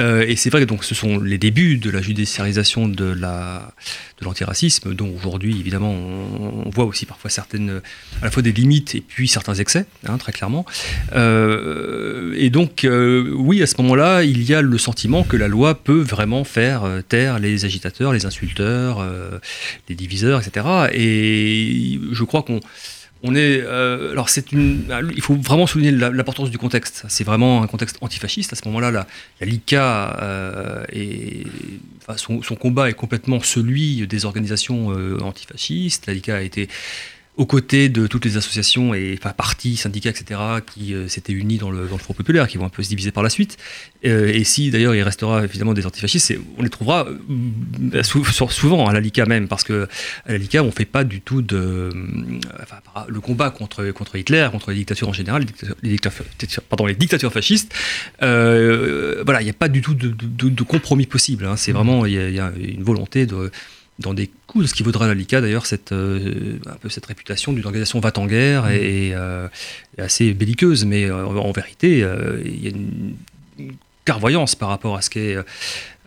Euh, 0.00 0.24
et 0.26 0.36
c'est 0.36 0.50
vrai 0.50 0.60
que 0.60 0.66
donc 0.66 0.84
ce 0.84 0.94
sont 0.94 1.20
les 1.20 1.38
débuts 1.38 1.76
de 1.76 1.90
la 1.90 2.02
judiciarisation 2.02 2.88
de 2.88 3.04
la 3.04 3.72
de 4.20 4.24
l'antiracisme, 4.24 4.94
dont 4.94 5.12
aujourd'hui 5.16 5.58
évidemment 5.58 5.92
on, 5.92 6.70
voit 6.70 6.84
aussi 6.84 7.06
parfois 7.06 7.30
certaines 7.30 7.80
à 8.20 8.24
la 8.26 8.30
fois 8.30 8.42
des 8.42 8.52
limites 8.52 8.94
et 8.94 9.00
puis 9.00 9.28
certains 9.28 9.54
excès, 9.54 9.86
hein, 10.06 10.18
très 10.18 10.32
clairement. 10.32 10.64
Euh, 11.14 12.34
et 12.36 12.50
donc 12.50 12.84
euh, 12.84 13.30
oui, 13.34 13.62
à 13.62 13.66
ce 13.66 13.74
moment-là, 13.82 14.22
il 14.22 14.42
y 14.42 14.54
a 14.54 14.62
le 14.62 14.78
sentiment 14.78 15.24
que 15.24 15.36
la 15.36 15.48
loi 15.48 15.74
peut 15.74 16.00
vraiment 16.00 16.44
faire 16.44 16.82
taire 17.08 17.38
les 17.38 17.64
agitateurs, 17.64 18.12
les 18.12 18.26
insulteurs, 18.26 19.04
les 19.88 19.94
diviseurs, 19.94 20.40
etc. 20.40 20.66
Et 20.92 21.98
je 22.12 22.24
crois 22.24 22.42
qu'on 22.42 22.60
on 23.26 23.34
est, 23.34 23.62
euh, 23.62 24.12
alors 24.12 24.28
une, 24.52 24.84
il 25.16 25.22
faut 25.22 25.34
vraiment 25.34 25.66
souligner 25.66 25.90
l'importance 25.92 26.50
du 26.50 26.58
contexte. 26.58 27.04
C'est 27.08 27.24
vraiment 27.24 27.62
un 27.62 27.66
contexte 27.66 27.96
antifasciste. 28.02 28.52
À 28.52 28.56
ce 28.56 28.66
moment-là, 28.66 28.90
la, 28.90 29.06
la 29.40 29.46
LICA 29.46 30.18
euh, 30.20 30.84
son, 32.16 32.40
combat 32.54 32.90
est 32.90 32.94
complètement 32.94 33.40
celui 33.40 34.06
des 34.06 34.26
organisations 34.26 34.92
euh, 34.92 35.18
antifascistes. 35.22 36.06
LICA 36.06 36.36
a 36.36 36.40
été 36.42 36.68
aux 37.36 37.46
côtés 37.46 37.88
de 37.88 38.06
toutes 38.06 38.24
les 38.24 38.36
associations 38.36 38.94
et 38.94 39.16
enfin, 39.18 39.32
partis, 39.32 39.76
syndicats, 39.76 40.10
etc., 40.10 40.40
qui 40.72 40.94
euh, 40.94 41.08
s'étaient 41.08 41.32
unis 41.32 41.58
dans 41.58 41.70
le, 41.70 41.86
dans 41.86 41.96
le, 41.96 42.02
Front 42.04 42.14
populaire, 42.14 42.46
qui 42.46 42.58
vont 42.58 42.66
un 42.66 42.70
peu 42.70 42.82
se 42.82 42.88
diviser 42.88 43.10
par 43.10 43.22
la 43.22 43.30
suite. 43.30 43.56
Euh, 44.04 44.28
et 44.28 44.44
si 44.44 44.70
d'ailleurs 44.70 44.94
il 44.94 45.02
restera 45.02 45.42
évidemment 45.42 45.74
des 45.74 45.86
antifascistes, 45.86 46.34
on 46.58 46.62
les 46.62 46.68
trouvera 46.68 47.06
euh, 47.08 48.02
souvent 48.02 48.86
à 48.86 48.92
la 48.92 49.00
LICA 49.00 49.26
même, 49.26 49.48
parce 49.48 49.64
que 49.64 49.88
à 50.26 50.32
la 50.32 50.38
LICA 50.38 50.62
on 50.62 50.66
ne 50.66 50.70
fait 50.70 50.84
pas 50.84 51.02
du 51.02 51.22
tout 51.22 51.42
de. 51.42 51.90
Enfin, 52.62 52.76
le 53.08 53.20
combat 53.20 53.50
contre, 53.50 53.90
contre 53.90 54.16
Hitler, 54.16 54.48
contre 54.52 54.70
les 54.70 54.76
dictatures 54.76 55.08
en 55.08 55.12
général, 55.12 55.44
les 55.82 55.90
dictatures, 55.90 56.24
pardon, 56.68 56.86
les 56.86 56.94
dictatures 56.94 57.32
fascistes, 57.32 57.74
voilà, 58.20 59.40
il 59.40 59.44
n'y 59.44 59.50
a 59.50 59.54
pas 59.54 59.68
du 59.68 59.80
tout 59.80 59.94
de, 59.94 60.10
de, 60.10 60.62
compromis 60.62 61.06
possible. 61.06 61.46
Hein. 61.46 61.56
C'est 61.56 61.72
mmh. 61.72 61.76
vraiment, 61.76 62.06
il 62.06 62.12
y, 62.12 62.38
a 62.38 62.52
une 62.56 62.82
volonté 62.82 63.26
de 63.26 63.50
dans 63.98 64.14
des 64.14 64.30
coups, 64.46 64.66
ce 64.66 64.74
qui 64.74 64.82
vaudra 64.82 65.06
à 65.06 65.14
l'ICA 65.14 65.40
d'ailleurs 65.40 65.66
cette, 65.66 65.92
euh, 65.92 66.58
un 66.66 66.74
peu 66.74 66.88
cette 66.88 67.06
réputation 67.06 67.52
d'une 67.52 67.64
organisation 67.64 68.00
va 68.00 68.12
en 68.16 68.26
guerre 68.26 68.68
et, 68.68 69.12
euh, 69.14 69.48
assez 69.98 70.32
belliqueuse, 70.34 70.84
mais 70.84 71.04
euh, 71.04 71.24
en 71.24 71.52
vérité, 71.52 71.98
il 72.44 72.64
y 72.64 72.66
a 72.66 72.70
une, 72.70 73.14
carvoyance 74.04 74.54
par 74.54 74.68
rapport 74.68 74.96
à 74.96 75.00
ce 75.00 75.08
qu'est 75.08 75.36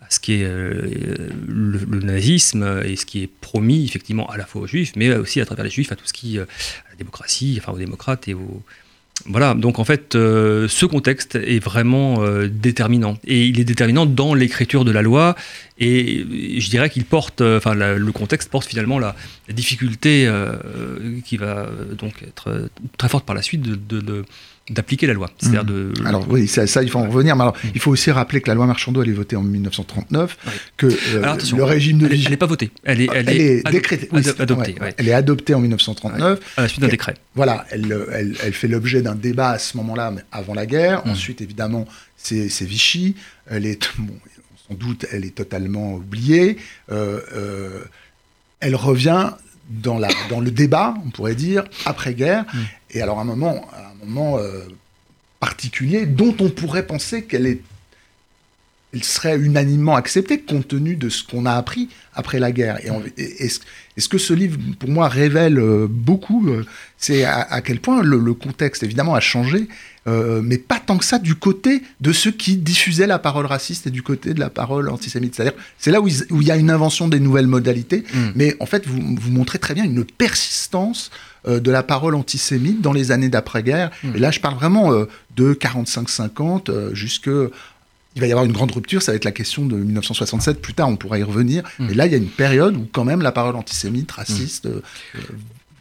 ce 0.10 0.20
qui 0.20 0.38
le, 0.38 2.00
nazisme 2.04 2.84
et 2.86 2.96
ce 2.96 3.08
qui 3.08 3.24
est 3.24 3.30
promis 3.42 3.86
effectivement 3.86 4.30
à 4.30 4.38
la 4.38 4.46
fois 4.46 4.62
aux 4.62 4.68
juifs, 4.68 4.92
mais 4.96 5.16
aussi 5.16 5.42
à 5.42 5.46
travers 5.46 5.66
les 5.66 5.72
juifs 5.72 5.92
à 5.92 5.96
tout 5.96 6.06
ce 6.06 6.14
qui, 6.14 6.38
à 6.38 6.42
la 6.42 6.96
démocratie, 6.96 7.58
enfin 7.60 7.72
aux 7.72 7.80
démocrates 7.80 8.28
et 8.28 8.36
aux, 8.36 8.62
voilà, 9.26 9.56
donc 9.56 9.80
en 9.80 9.84
fait, 9.84 10.16
euh, 10.16 10.68
ce 10.68 10.86
contexte 10.86 11.36
est 11.36 11.60
vraiment 11.60 12.22
euh, 12.22 12.48
déterminant. 12.48 13.18
Et 13.26 13.46
il 13.46 13.60
est 13.60 13.64
déterminant 13.64 14.06
dans 14.06 14.34
l'écriture 14.34 14.86
de 14.86 14.92
la 14.92 15.02
loi. 15.02 15.36
Et 15.80 16.60
je 16.60 16.70
dirais 16.70 16.90
qu'il 16.90 17.06
porte, 17.06 17.42
euh, 17.42 17.58
enfin, 17.58 17.74
le 17.74 18.12
contexte 18.12 18.50
porte 18.50 18.68
finalement 18.68 19.00
la, 19.00 19.16
difficulté 19.50 20.30
qui 21.24 21.38
va 21.38 21.70
donc 21.98 22.22
être 22.24 22.70
très 22.98 23.10
forte 23.10 23.26
par 23.26 23.36
la 23.36 23.42
suite 23.42 23.62
de 23.62 24.26
d'appliquer 24.70 25.08
la 25.08 25.14
loi. 25.14 25.30
C'est-à-dire 25.38 25.64
mmh. 25.64 25.68
de... 25.68 25.94
Alors 26.06 26.26
oui, 26.30 26.48
ça, 26.48 26.84
il 26.84 26.90
faut 26.90 27.00
en 27.00 27.10
revenir, 27.10 27.36
mais 27.36 27.44
alors, 27.44 27.56
mmh. 27.56 27.70
il 27.76 27.82
faut 27.82 27.92
aussi 27.92 28.12
rappeler 28.12 28.42
que 28.42 28.50
la 28.50 28.56
loi 28.56 28.66
Marchandot, 28.66 29.02
elle 29.02 29.10
est 29.10 29.14
votée 29.14 29.36
en 29.36 29.44
1939, 29.44 30.38
que 30.76 30.88
euh, 30.88 31.36
le 31.56 31.64
régime 31.64 32.00
de... 32.00 32.08
Elle 32.08 32.30
n'est 32.30 32.38
pas 32.38 32.46
votée, 32.46 32.72
elle 32.84 33.02
est, 33.02 33.10
elle, 33.14 33.30
est, 33.30 33.70
décrétée, 33.70 34.10
adoptée. 34.40 34.76
Elle 34.98 35.08
est 35.08 35.14
adoptée 35.14 35.54
en 35.54 35.62
1939. 35.62 36.40
À 36.58 36.62
la 36.62 36.68
suite 36.68 36.82
d'un 36.82 36.88
décret. 36.88 37.16
Voilà, 37.36 37.66
elle, 37.70 38.36
elle, 38.44 38.54
fait 38.54 38.68
l'objet 38.68 39.02
d'un 39.02 39.16
débat 39.16 39.52
à 39.52 39.60
ce 39.60 39.78
moment-là, 39.78 40.14
avant 40.32 40.54
la 40.54 40.66
guerre. 40.66 41.06
Mmh. 41.06 41.12
Ensuite, 41.12 41.42
évidemment, 41.42 41.88
c'est 42.18 42.66
Vichy. 42.66 43.16
Elle 43.50 43.66
est, 43.66 43.90
bon, 43.98 44.14
sans 44.68 44.76
doute, 44.76 45.06
elle 45.12 45.26
est 45.26 45.36
totalement 45.36 45.96
oubliée. 45.96 46.58
Euh, 46.92 47.22
euh, 47.34 47.84
elle 48.60 48.76
revient 48.76 49.32
dans, 49.70 50.00
la, 50.00 50.10
dans 50.30 50.40
le 50.40 50.52
débat, 50.52 50.94
on 51.06 51.10
pourrait 51.10 51.36
dire, 51.36 51.66
après-guerre. 51.86 52.46
Et 52.92 53.02
alors, 53.02 53.20
à 53.20 53.22
un 53.22 53.26
moment, 53.26 53.68
moment 54.04 54.38
euh, 54.38 54.62
particulier 55.40 56.06
dont 56.06 56.36
on 56.40 56.50
pourrait 56.50 56.88
penser 56.88 57.24
qu'elle 57.24 57.46
est 57.46 57.62
serait 59.02 59.38
unanimement 59.38 59.96
acceptée 59.96 60.40
compte 60.40 60.70
tenu 60.70 60.96
de 60.96 61.10
ce 61.10 61.24
qu'on 61.24 61.46
a 61.46 61.54
appris 61.54 61.90
après 62.14 62.40
la 62.40 62.52
guerre. 62.52 62.80
Et, 63.18 63.50
ce 63.98 64.08
que 64.08 64.18
ce 64.18 64.34
livre, 64.34 64.58
pour 64.80 64.90
moi, 64.90 65.08
révèle 65.08 65.60
euh, 65.60 65.88
beaucoup, 65.90 66.48
euh, 66.48 66.66
c'est 66.98 67.26
à, 67.26 67.62
quel 67.62 67.80
point 67.80 68.02
le, 68.02 68.34
contexte, 68.34 68.84
évidemment, 68.84 69.16
a 69.16 69.20
changé, 69.20 69.68
mais 70.06 70.58
pas 70.58 70.80
tant 70.80 70.98
que 70.98 71.04
ça 71.04 71.20
du 71.20 71.36
côté 71.36 71.84
de 72.00 72.14
ceux 72.14 72.32
qui 72.32 72.56
diffusaient 72.56 73.08
la 73.08 73.20
parole 73.20 73.46
raciste 73.46 73.88
et 73.88 73.92
du 73.92 74.02
côté 74.02 74.34
de 74.34 74.40
la 74.40 74.50
parole 74.50 74.90
antisémite. 74.90 75.36
C'est-à-dire, 75.36 75.58
c'est 75.78 75.92
là 75.92 76.00
où, 76.00 76.08
il 76.08 76.48
y 76.48 76.52
a 76.52 76.56
une 76.56 76.72
invention 76.72 77.10
des 77.10 77.20
nouvelles 77.20 77.48
modalités, 77.48 78.06
mm. 78.14 78.20
mais 78.36 78.56
en 78.62 78.66
fait, 78.66 78.88
vous, 78.88 79.18
vous 79.20 79.32
montrez 79.32 79.60
très 79.60 79.74
bien 79.74 79.84
une 79.84 80.06
persistance 80.06 81.12
de 81.46 81.72
la 81.72 81.84
parole 81.84 82.16
antisémite 82.16 82.82
dans 82.82 82.94
les 82.94 83.12
années 83.12 83.30
d'après-guerre. 83.30 83.92
Hmm. 84.04 84.16
Et 84.16 84.20
là, 84.20 84.32
je 84.32 84.42
parle 84.42 84.56
vraiment 84.56 84.92
de 84.92 85.54
45-50 85.54 86.94
jusque 86.94 87.30
il 88.18 88.22
va 88.22 88.26
y 88.26 88.32
avoir 88.32 88.46
une 88.46 88.52
grande 88.52 88.72
rupture, 88.72 89.04
ça 89.04 89.12
va 89.12 89.16
être 89.16 89.26
la 89.26 89.32
question 89.32 89.68
de 89.68 89.76
1967, 89.76 90.60
plus 90.60 90.74
tard 90.74 90.90
on 90.90 90.96
pourra 90.96 91.20
y 91.20 91.24
revenir. 91.24 91.62
Mais 91.78 91.94
là, 91.94 92.08
il 92.08 92.12
y 92.12 92.16
a 92.16 92.18
une 92.18 92.26
période 92.26 92.76
où 92.76 92.88
quand 92.92 93.06
même 93.06 93.22
la 93.22 93.32
parole 93.32 93.56
antisémite, 93.56 94.12
raciste, 94.12 94.66
euh, 94.66 94.82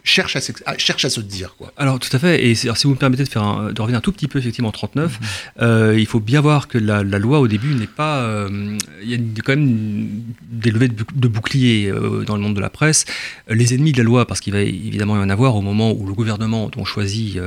cherche 0.07 0.37
à, 0.37 0.41
se, 0.41 0.53
cherche 0.79 1.05
à 1.05 1.11
se 1.11 1.21
dire. 1.21 1.57
Quoi. 1.59 1.73
Alors 1.77 1.99
tout 1.99 2.09
à 2.13 2.19
fait, 2.19 2.47
et 2.47 2.55
si 2.55 2.69
vous 2.69 2.91
me 2.91 2.97
permettez 2.97 3.25
de, 3.25 3.29
faire 3.29 3.43
un, 3.43 3.73
de 3.73 3.83
revenir 3.83 3.99
un 3.99 4.01
tout 4.01 4.13
petit 4.13 4.29
peu 4.29 4.39
effectivement 4.39 4.69
en 4.69 4.73
39, 4.73 5.21
mhm. 5.21 5.27
euh, 5.63 5.99
il 5.99 6.07
faut 6.07 6.21
bien 6.21 6.41
voir 6.41 6.69
que 6.69 6.79
la, 6.79 7.03
loi 7.03 7.41
au 7.41 7.49
début 7.49 7.75
n'est 7.75 7.89
pas... 7.89 8.21
Euh, 8.21 8.79
il 9.03 9.11
y 9.11 9.15
a 9.15 9.19
quand 9.45 9.57
même 9.57 10.09
des 10.43 10.71
levées 10.71 10.89
de, 10.89 11.29
boucliers 11.29 11.89
euh, 11.89 12.25
dans 12.25 12.37
le 12.37 12.43
monde 12.43 12.55
de 12.55 12.61
la 12.61 12.71
presse. 12.71 13.05
Les 13.49 13.75
ennemis 13.75 13.93
de 13.93 13.99
la 13.99 14.05
loi, 14.05 14.27
parce 14.27 14.41
qu'il 14.41 14.53
va 14.53 14.61
évidemment 14.61 15.17
y 15.17 15.19
en 15.19 15.29
avoir 15.29 15.57
au 15.57 15.61
moment 15.61 15.91
où 15.91 16.07
le 16.07 16.15
gouvernement 16.15 16.71
ont 16.77 16.85
choisi 16.85 17.39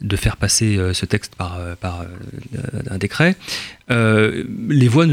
de 0.00 0.16
faire 0.16 0.36
passer 0.36 0.78
ce 0.92 1.06
texte 1.06 1.36
par, 1.36 1.58
par 1.80 2.04
un 2.90 2.98
décret, 2.98 3.36
les 3.90 4.88
voix 4.88 5.06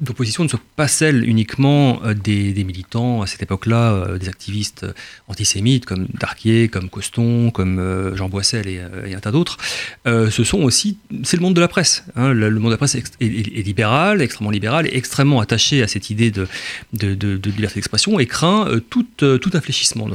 d'opposition 0.00 0.44
ne 0.44 0.48
sont 0.48 0.60
pas 0.76 0.88
celles 0.88 1.28
uniquement 1.28 2.00
euh, 2.04 2.14
des, 2.14 2.64
militants 2.64 3.22
à 3.22 3.26
cette 3.26 3.42
époque-là, 3.42 3.92
euh, 3.92 4.18
des 4.18 4.28
activistes 4.28 4.86
antisémites 5.26 5.86
comme 5.86 6.06
Darquier, 6.14 6.68
comme 6.68 6.88
Coston, 6.88 7.50
comme 7.50 7.78
euh, 7.78 8.14
Jean 8.16 8.28
Boissel 8.28 8.68
et, 8.68 8.80
un 9.14 9.20
tas 9.20 9.32
d'autres. 9.32 9.56
ce 10.04 10.44
sont 10.44 10.62
aussi, 10.62 10.98
c'est 11.24 11.36
le 11.36 11.42
monde 11.42 11.54
de 11.54 11.60
la 11.60 11.68
presse. 11.68 12.04
Hein. 12.14 12.32
le, 12.32 12.50
monde 12.50 12.66
de 12.66 12.70
la 12.70 12.76
presse 12.76 12.94
est, 12.94 13.66
libéral, 13.66 14.22
extrêmement 14.22 14.50
libéral, 14.50 14.86
et 14.86 14.96
extrêmement 14.96 15.40
attaché 15.40 15.82
à 15.82 15.88
cette 15.88 16.10
idée 16.10 16.30
de, 16.30 16.46
de, 16.92 17.50
liberté 17.50 17.76
d'expression 17.76 18.18
et 18.18 18.26
craint 18.26 18.68
tout, 18.90 19.06
tout 19.16 19.50
infléchissement 19.54 20.08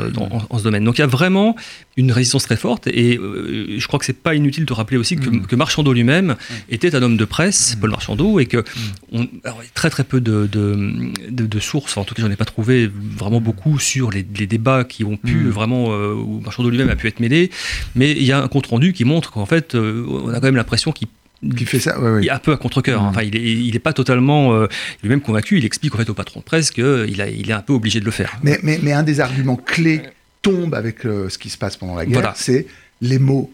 en, 0.49 0.57
ce 0.57 0.63
domaine. 0.63 0.83
Donc 0.83 0.97
il 0.97 1.01
y 1.01 1.03
a 1.03 1.07
vraiment 1.07 1.55
une 1.97 2.11
résistance 2.11 2.43
très 2.43 2.55
forte 2.55 2.87
et 2.87 3.19
je 3.19 3.87
crois 3.87 3.99
que 3.99 4.05
c'est 4.05 4.17
pas 4.17 4.35
inutile 4.35 4.65
de 4.65 4.73
rappeler 4.73 4.97
aussi 4.97 5.15
que, 5.15 5.29
mm. 5.29 5.45
que 5.47 5.55
Marchandeau 5.55 5.93
lui-même 5.93 6.35
était 6.69 6.95
un 6.95 7.01
homme 7.01 7.17
de 7.17 7.25
presse, 7.25 7.75
mm. 7.75 7.79
Paul 7.79 7.89
Marchandeau, 7.91 8.39
et 8.39 8.45
que 8.45 8.57
mm. 8.57 8.63
on, 9.11 9.27
très 9.73 9.89
très 9.89 10.03
peu 10.03 10.21
de, 10.21 10.47
de, 10.47 11.59
sources, 11.59 11.97
en 11.97 12.03
tout 12.03 12.15
cas 12.15 12.23
j'en 12.23 12.31
ai 12.31 12.35
pas 12.35 12.45
trouvé 12.45 12.89
vraiment 13.17 13.41
beaucoup 13.41 13.79
sur 13.79 14.11
les, 14.11 14.23
débats 14.23 14.83
qui 14.83 15.03
ont 15.03 15.17
pu 15.17 15.35
mm. 15.35 15.49
vraiment, 15.49 15.93
euh, 15.93 16.13
où 16.13 16.41
Marchand 16.41 16.63
lui-même 16.63 16.89
a 16.89 16.95
pu 16.95 17.07
être 17.07 17.19
mêlé, 17.19 17.51
mais 17.95 18.11
il 18.11 18.23
y 18.23 18.31
a 18.31 18.41
un 18.41 18.47
compte 18.47 18.67
rendu 18.67 18.93
qui 18.93 19.05
montre 19.05 19.31
qu'en 19.31 19.45
fait 19.45 19.75
euh, 19.75 20.05
on 20.07 20.29
a 20.29 20.35
quand 20.35 20.43
même 20.43 20.55
l'impression 20.55 20.91
qu'il 20.91 21.07
qui 21.57 21.65
fait 21.65 21.79
ça, 21.79 21.97
Il 22.21 22.27
est 22.27 22.31
un 22.31 22.39
peu 22.39 22.53
à 22.53 22.57
contre-coeur. 22.57 23.03
Mm. 23.03 23.05
Enfin, 23.05 23.21
il 23.23 23.35
est, 23.35 23.41
il 23.41 23.75
est 23.75 23.79
pas 23.79 23.91
totalement 23.91 24.53
euh, 24.53 24.67
lui-même 25.01 25.19
convaincu. 25.19 25.57
Il 25.57 25.65
explique 25.65 25.93
en 25.93 25.97
fait 25.97 26.09
au 26.09 26.13
patron 26.13 26.39
de 26.39 26.45
presse 26.45 26.71
qu'il 26.71 26.85
il 27.37 27.49
est 27.49 27.53
un 27.53 27.59
peu 27.59 27.73
obligé 27.73 27.99
de 27.99 28.05
le 28.05 28.11
faire. 28.11 28.37
Mais, 28.43 28.59
mais, 28.63 28.79
mais 28.81 28.93
un 28.93 29.03
des 29.03 29.19
arguments 29.19 29.57
clés 29.57 30.03
tombe 30.43 30.75
avec 30.75 31.01
ce 31.01 31.37
qui 31.39 31.49
se 31.49 31.57
passe 31.57 31.75
pendant 31.77 31.95
la 31.95 32.05
guerre, 32.05 32.33
c'est 32.35 32.67
les 33.01 33.17
mots 33.17 33.51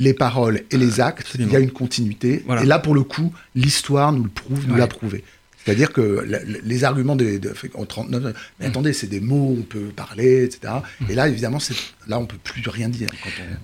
les 0.00 0.14
paroles 0.14 0.62
et 0.70 0.76
les 0.76 1.00
actes, 1.00 1.36
il 1.38 1.50
y 1.50 1.56
a 1.56 1.60
une 1.60 1.70
continuité. 1.70 2.44
Et 2.62 2.66
là, 2.66 2.78
pour 2.78 2.94
le 2.94 3.02
coup, 3.02 3.32
l'histoire 3.54 4.12
nous 4.12 4.24
le 4.24 4.28
prouve, 4.28 4.66
nous 4.66 4.76
l'a 4.76 4.86
prouvé. 4.86 5.24
C'est-à-dire 5.64 5.92
que 5.92 6.26
les 6.62 6.84
arguments 6.84 7.16
de, 7.16 7.40
en 7.74 7.86
39, 7.86 8.34
mais 8.60 8.66
attendez, 8.66 8.92
c'est 8.92 9.06
des 9.06 9.20
mots, 9.20 9.56
on 9.58 9.62
peut 9.62 9.86
parler, 9.96 10.44
etc. 10.44 10.74
Mm. 11.00 11.10
Et 11.10 11.14
là, 11.14 11.28
évidemment, 11.28 11.58
là, 12.06 12.18
on 12.18 12.26
peut 12.26 12.36
plus 12.42 12.68
rien 12.68 12.90
dire. 12.90 13.08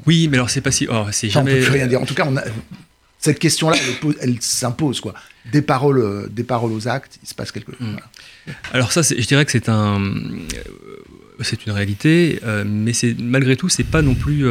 Oui, 0.07 0.29
mais 0.29 0.39
alors 0.39 0.49
c'est 0.49 0.63
pas 0.63 0.71
si, 0.71 0.87
oh, 0.91 1.07
c'est 1.13 1.29
jamais. 1.29 1.53
on 1.53 1.57
peut 1.57 1.63
plus 1.63 1.73
rien 1.73 1.87
dire. 1.87 2.01
En 2.01 2.07
tout 2.07 2.15
cas, 2.15 2.25
on 2.27 2.39
a, 2.39 2.43
cette 3.19 3.39
question-là, 3.39 3.77
elle, 4.23 4.41
s'impose 4.41 5.01
quoi. 5.01 5.13
Des 5.53 5.61
paroles, 5.61 5.99
euh, 5.99 6.27
des 6.31 6.45
paroles 6.45 6.73
aux 6.73 6.89
actes, 6.89 7.19
il 7.23 7.29
se 7.29 7.35
passe 7.35 7.53
quelque 7.53 7.73
chose. 7.73 7.87
Mm. 7.87 8.51
Alors 8.73 8.93
ça, 8.93 9.03
je 9.03 9.27
dirais 9.27 9.45
que 9.45 9.53
c'est 9.53 9.69
un, 9.69 10.01
euh, 10.01 10.17
c'est 11.43 11.67
une 11.67 11.73
réalité, 11.73 12.41
euh, 12.45 12.65
mais 12.67 12.93
c'est 12.93 13.17
malgré 13.19 13.57
tout, 13.57 13.69
c'est 13.69 13.85
pas 13.85 14.03
non 14.03 14.15
plus 14.15 14.45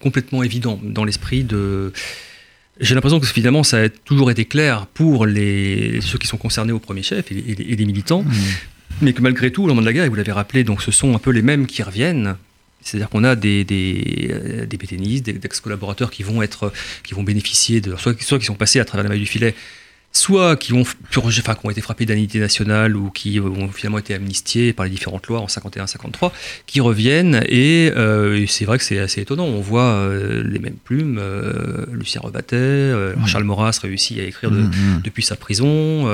complètement 0.00 0.42
évident 0.42 0.80
dans 0.82 1.04
l'esprit 1.04 1.44
de 1.44 1.92
j'ai 2.80 2.94
l'impression 2.94 3.20
que 3.20 3.26
finalement, 3.26 3.62
ça 3.62 3.82
a 3.82 3.88
toujours 3.88 4.30
été 4.30 4.44
clair 4.44 4.86
pour 4.86 5.26
les, 5.26 6.00
ceux 6.00 6.18
qui 6.18 6.26
sont 6.26 6.36
concernés 6.36 6.72
au 6.72 6.80
premier 6.80 7.02
chef 7.02 7.30
et, 7.30 7.34
les 7.34 7.84
militants, 7.86 8.22
mmh. 8.22 8.32
mais 9.02 9.12
que 9.12 9.22
malgré 9.22 9.52
tout, 9.52 9.62
au 9.62 9.66
moment 9.68 9.80
de 9.80 9.86
la 9.86 9.92
guerre, 9.92 10.04
et 10.04 10.08
vous 10.08 10.16
l'avez 10.16 10.32
rappelé, 10.32 10.64
donc 10.64 10.82
ce 10.82 10.90
sont 10.90 11.14
un 11.14 11.18
peu 11.18 11.30
les 11.30 11.42
mêmes 11.42 11.66
qui 11.66 11.82
reviennent. 11.82 12.36
C'est-à-dire 12.82 13.08
qu'on 13.08 13.24
a 13.24 13.34
des, 13.34 13.64
des, 13.64 14.30
euh, 14.30 14.66
des 14.66 14.76
des, 14.76 15.38
ex-collaborateurs 15.42 16.10
qui 16.10 16.22
vont 16.22 16.42
être, 16.42 16.72
qui 17.02 17.14
vont 17.14 17.22
bénéficier 17.22 17.80
de, 17.80 17.96
soit, 17.96 18.20
soit 18.20 18.38
qui 18.38 18.44
sont 18.44 18.56
passés 18.56 18.80
à 18.80 18.84
travers 18.84 19.04
la 19.04 19.08
maille 19.08 19.20
du 19.20 19.26
filet, 19.26 19.54
soit 20.16 20.56
qui 20.56 20.72
ont, 20.72 20.82
enfin, 20.82 21.54
qui 21.54 21.66
ont 21.66 21.70
été 21.70 21.80
frappés 21.80 22.06
d'anité 22.06 22.38
nationale 22.38 22.96
ou 22.96 23.10
qui 23.10 23.40
ont 23.40 23.68
finalement 23.68 23.98
été 23.98 24.14
amnistiés 24.14 24.72
par 24.72 24.84
les 24.84 24.90
différentes 24.90 25.26
lois 25.26 25.40
en 25.40 25.46
51-53, 25.46 26.30
qui 26.66 26.80
reviennent 26.80 27.42
euh, 27.52 28.36
et, 28.36 28.46
c'est 28.46 28.64
vrai 28.64 28.78
que 28.78 28.84
c'est 28.84 28.98
assez 28.98 29.20
étonnant. 29.20 29.44
On 29.44 29.60
voit 29.60 29.82
euh, 29.82 30.42
les 30.44 30.58
mêmes 30.58 30.76
plumes. 30.82 31.18
Euh, 31.20 31.86
Lucien 31.92 32.20
Rebattet, 32.20 32.92
mmh. 33.16 33.26
Charles 33.26 33.44
Maurras 33.44 33.78
réussit 33.82 34.18
à 34.18 34.22
écrire 34.22 34.50
mmh, 34.50 34.70
mmh. 34.70 35.02
depuis 35.02 35.22
sa 35.22 35.36
prison. 35.36 36.06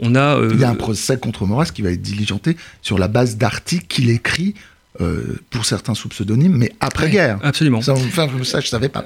on 0.00 0.14
a, 0.14 0.40
Il 0.50 0.60
y 0.60 0.64
a 0.64 0.70
un 0.70 0.74
procès 0.74 1.18
contre 1.18 1.46
Maurras 1.46 1.70
qui 1.72 1.82
va 1.82 1.90
être 1.90 2.02
diligenté 2.02 2.56
sur 2.82 2.98
la 2.98 3.08
base 3.08 3.36
d'articles 3.36 3.86
qu'il 3.86 4.10
écrit 4.10 4.54
euh, 5.00 5.40
pour 5.48 5.64
certains 5.64 5.94
sous 5.94 6.10
pseudonyme, 6.10 6.54
mais 6.54 6.70
après-guerre. 6.80 7.38
absolument. 7.42 7.80
Ça, 7.80 7.94
enfin, 7.94 8.28
ça, 8.44 8.60
je 8.60 8.68
savais 8.68 8.90
pas. 8.90 9.02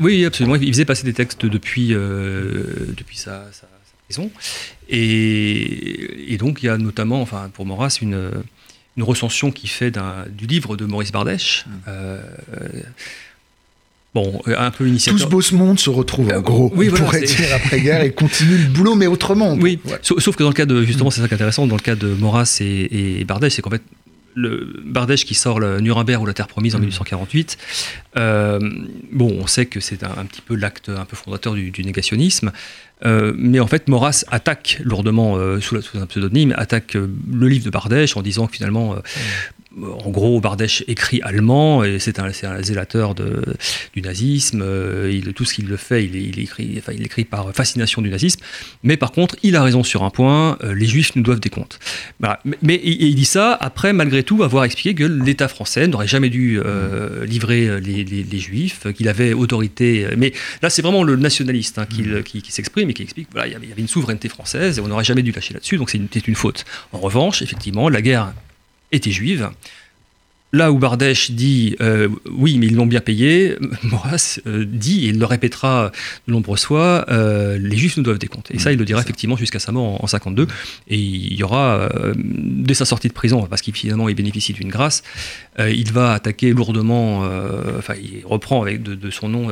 Oui, 0.00 0.24
absolument. 0.24 0.56
Il 0.56 0.72
faisait 0.72 0.86
passer 0.86 1.04
des 1.04 1.12
textes 1.12 1.44
depuis, 1.44 1.92
euh, 1.92 2.94
depuis 2.96 3.18
sa, 3.18 3.44
prison. 4.08 4.30
Et, 4.88 6.32
et, 6.32 6.38
donc, 6.38 6.62
il 6.62 6.66
y 6.66 6.68
a 6.70 6.78
notamment, 6.78 7.20
enfin, 7.20 7.50
pour 7.52 7.66
Maurras, 7.66 7.98
une, 8.00 8.30
une 8.96 9.02
recension 9.02 9.50
qui 9.50 9.68
fait 9.68 9.92
du 10.30 10.46
livre 10.46 10.74
de 10.74 10.86
Maurice 10.86 11.12
Bardèche. 11.12 11.66
Mm. 11.66 11.70
Euh, 11.88 12.22
bon, 14.14 14.40
un 14.46 14.70
peu 14.70 14.88
initiateur. 14.88 15.18
Tout 15.18 15.24
ce 15.26 15.30
beau 15.30 15.42
ce 15.42 15.54
monde 15.54 15.78
se 15.78 15.90
retrouve, 15.90 16.32
en 16.32 16.40
gros, 16.40 16.72
oui, 16.74 16.88
voilà, 16.88 17.04
pourrait 17.04 17.20
dire 17.20 17.48
après-guerre, 17.54 18.04
et 18.04 18.12
continue 18.12 18.56
le 18.56 18.68
boulot, 18.68 18.94
mais 18.94 19.06
autrement. 19.06 19.52
Oui, 19.52 19.78
sauf, 20.00 20.34
que 20.34 20.42
dans 20.42 20.48
le 20.48 20.54
cas 20.54 20.64
de, 20.64 20.82
justement, 20.82 21.10
c'est 21.10 21.20
ça 21.20 21.28
qui 21.28 21.34
est 21.34 21.36
intéressant, 21.36 21.66
dans 21.66 21.76
le 21.76 21.82
cas 21.82 21.94
de 21.94 22.08
Maurras 22.08 22.56
et, 22.62 23.20
et 23.20 23.24
Bardèche, 23.24 23.52
c'est 23.52 23.62
qu'en 23.62 23.68
fait, 23.68 23.82
le 24.38 24.82
Bardèche 24.84 25.24
qui 25.24 25.34
sort 25.34 25.60
le 25.60 25.80
Nuremberg 25.80 26.22
ou 26.22 26.26
la 26.26 26.34
Terre 26.34 26.48
promise 26.48 26.74
en 26.74 26.78
1848. 26.78 27.58
Mmh. 27.58 28.18
Euh, 28.18 28.58
bon, 29.12 29.36
on 29.40 29.46
sait 29.46 29.66
que 29.66 29.80
c'est 29.80 30.02
un, 30.04 30.24
petit 30.24 30.40
peu 30.40 30.54
l'acte 30.54 30.88
un 30.88 31.04
peu 31.04 31.16
fondateur 31.16 31.54
du, 31.54 31.72
négationnisme, 31.84 32.52
euh, 33.04 33.32
mais 33.36 33.60
en 33.60 33.66
fait, 33.66 33.88
Maurras 33.88 34.24
attaque 34.28 34.80
lourdement 34.82 35.36
euh, 35.36 35.60
sous, 35.60 35.76
un 35.76 36.06
pseudonyme, 36.06 36.54
attaque 36.56 36.94
le 36.94 37.48
livre 37.48 37.64
de 37.64 37.70
Bardèche 37.70 38.16
en 38.16 38.22
disant 38.22 38.46
que 38.46 38.54
finalement, 38.54 38.94
mmh 38.94 39.02
en 39.82 40.10
gros, 40.10 40.40
Bardèche 40.40 40.84
écrit 40.88 41.20
allemand 41.22 41.84
et 41.84 41.98
c'est 41.98 42.18
un, 42.18 42.26
un, 42.26 42.62
zélateur 42.62 43.14
de, 43.14 43.42
du 43.94 44.02
nazisme. 44.02 44.62
Euh, 44.62 45.10
il, 45.12 45.32
tout 45.32 45.44
ce 45.44 45.54
qu'il 45.54 45.66
le 45.66 45.76
fait, 45.76 46.04
il, 46.04 46.38
écrit, 46.38 46.74
enfin, 46.78 46.92
il 46.94 47.04
écrit 47.04 47.24
par 47.24 47.52
fascination 47.54 48.02
du 48.02 48.10
nazisme. 48.10 48.40
Mais 48.82 48.96
par 48.96 49.12
contre, 49.12 49.36
il 49.42 49.56
a 49.56 49.62
raison 49.62 49.82
sur 49.82 50.02
un 50.02 50.10
point 50.10 50.58
euh, 50.62 50.74
les 50.74 50.86
Juifs 50.86 51.14
nous 51.16 51.22
doivent 51.22 51.40
des 51.40 51.50
comptes. 51.50 51.78
Mais, 52.62 52.80
il, 52.82 53.14
dit 53.14 53.24
ça 53.24 53.56
après, 53.60 53.92
malgré 53.92 54.22
tout, 54.22 54.42
avoir 54.42 54.64
expliqué 54.64 54.94
que 54.94 55.04
l'État 55.04 55.48
français 55.48 55.86
n'aurait 55.86 56.06
jamais 56.06 56.30
dû 56.30 56.60
euh, 56.64 57.24
livrer 57.24 57.80
les, 57.80 58.38
Juifs, 58.38 58.86
qu'il 58.94 59.08
avait 59.08 59.32
autorité. 59.32 60.06
Mais 60.16 60.32
là, 60.62 60.70
c'est 60.70 60.82
vraiment 60.82 61.02
le 61.02 61.16
nationaliste 61.16 61.78
hein, 61.78 61.86
mmh. 61.90 62.22
qui, 62.22 62.42
s'exprime 62.50 62.90
et 62.90 62.94
qui 62.94 63.02
explique 63.02 63.28
voilà, 63.32 63.48
il 63.48 63.52
y 63.52 63.72
avait 63.72 63.82
une 63.82 63.88
souveraineté 63.88 64.28
française 64.28 64.78
et 64.78 64.80
on 64.80 64.88
n'aurait 64.88 65.04
jamais 65.04 65.22
dû 65.22 65.32
lâcher 65.32 65.54
là-dessus. 65.54 65.76
Donc 65.76 65.90
c'était 65.90 66.20
une, 66.20 66.28
une 66.28 66.34
faute. 66.34 66.64
En 66.92 66.98
revanche, 66.98 67.42
effectivement, 67.42 67.88
la 67.88 68.02
guerre 68.02 68.32
était 68.92 69.10
juive. 69.10 69.50
Là 70.52 70.72
où 70.72 70.78
Bardèche 70.78 71.32
dit 71.32 71.76
euh, 71.82 72.08
oui, 72.30 72.56
mais 72.56 72.66
ils 72.66 72.74
l'ont 72.74 72.86
bien 72.86 73.00
payé, 73.00 73.56
Maurras 73.82 74.40
euh, 74.46 74.64
dit, 74.64 75.04
et 75.04 75.08
il 75.08 75.18
le 75.18 75.26
répétera 75.26 75.92
de 76.26 76.32
nombreuses 76.32 76.64
fois, 76.64 77.04
euh, 77.10 77.58
les 77.58 77.76
Juifs 77.76 77.98
nous 77.98 78.02
doivent 78.02 78.18
des 78.18 78.28
comptes. 78.28 78.50
Et 78.50 78.58
ça, 78.58 78.72
il 78.72 78.78
le 78.78 78.86
dira 78.86 79.02
effectivement 79.02 79.36
jusqu'à 79.36 79.58
sa 79.58 79.72
mort 79.72 80.02
en, 80.02 80.06
52. 80.06 80.46
Et 80.88 80.96
il 80.96 81.34
y 81.34 81.42
aura, 81.42 81.90
dès 82.16 82.72
sa 82.72 82.86
sortie 82.86 83.08
de 83.08 83.12
prison, 83.12 83.46
parce 83.46 83.60
qu'il 83.60 83.74
finalement 83.74 84.08
il 84.08 84.14
bénéficie 84.14 84.54
d'une 84.54 84.70
grâce, 84.70 85.02
il 85.58 85.92
va 85.92 86.14
attaquer 86.14 86.52
lourdement, 86.52 87.28
enfin 87.76 87.94
il 88.02 88.24
reprend 88.24 88.62
avec 88.62 88.82
de, 88.82 89.10
son 89.10 89.28
nom 89.28 89.50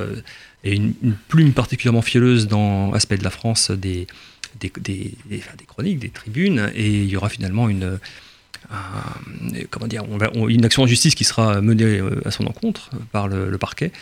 et 0.64 0.74
une, 0.74 0.94
plume 1.28 1.52
particulièrement 1.52 2.02
fielleuse 2.02 2.48
dans 2.48 2.90
l'aspect 2.90 3.18
de 3.18 3.24
la 3.24 3.30
France 3.30 3.70
des, 3.70 4.06
des, 4.60 4.72
des, 4.80 5.12
des, 5.28 5.42
chroniques, 5.66 5.98
des 5.98 6.08
tribunes, 6.08 6.70
et 6.74 6.88
il 6.88 7.08
y 7.08 7.16
aura 7.16 7.28
finalement 7.28 7.68
une 7.68 7.98
comment 9.70 9.86
dire, 9.86 10.04
une 10.48 10.64
action 10.64 10.82
en 10.82 10.86
justice 10.86 11.14
qui 11.14 11.24
sera 11.24 11.60
menée 11.60 11.84
euh, 11.84 12.20
à 12.24 12.30
son 12.30 12.46
encontre 12.46 12.90
par 13.12 13.28
le, 13.28 13.56
parquet. 13.58 13.92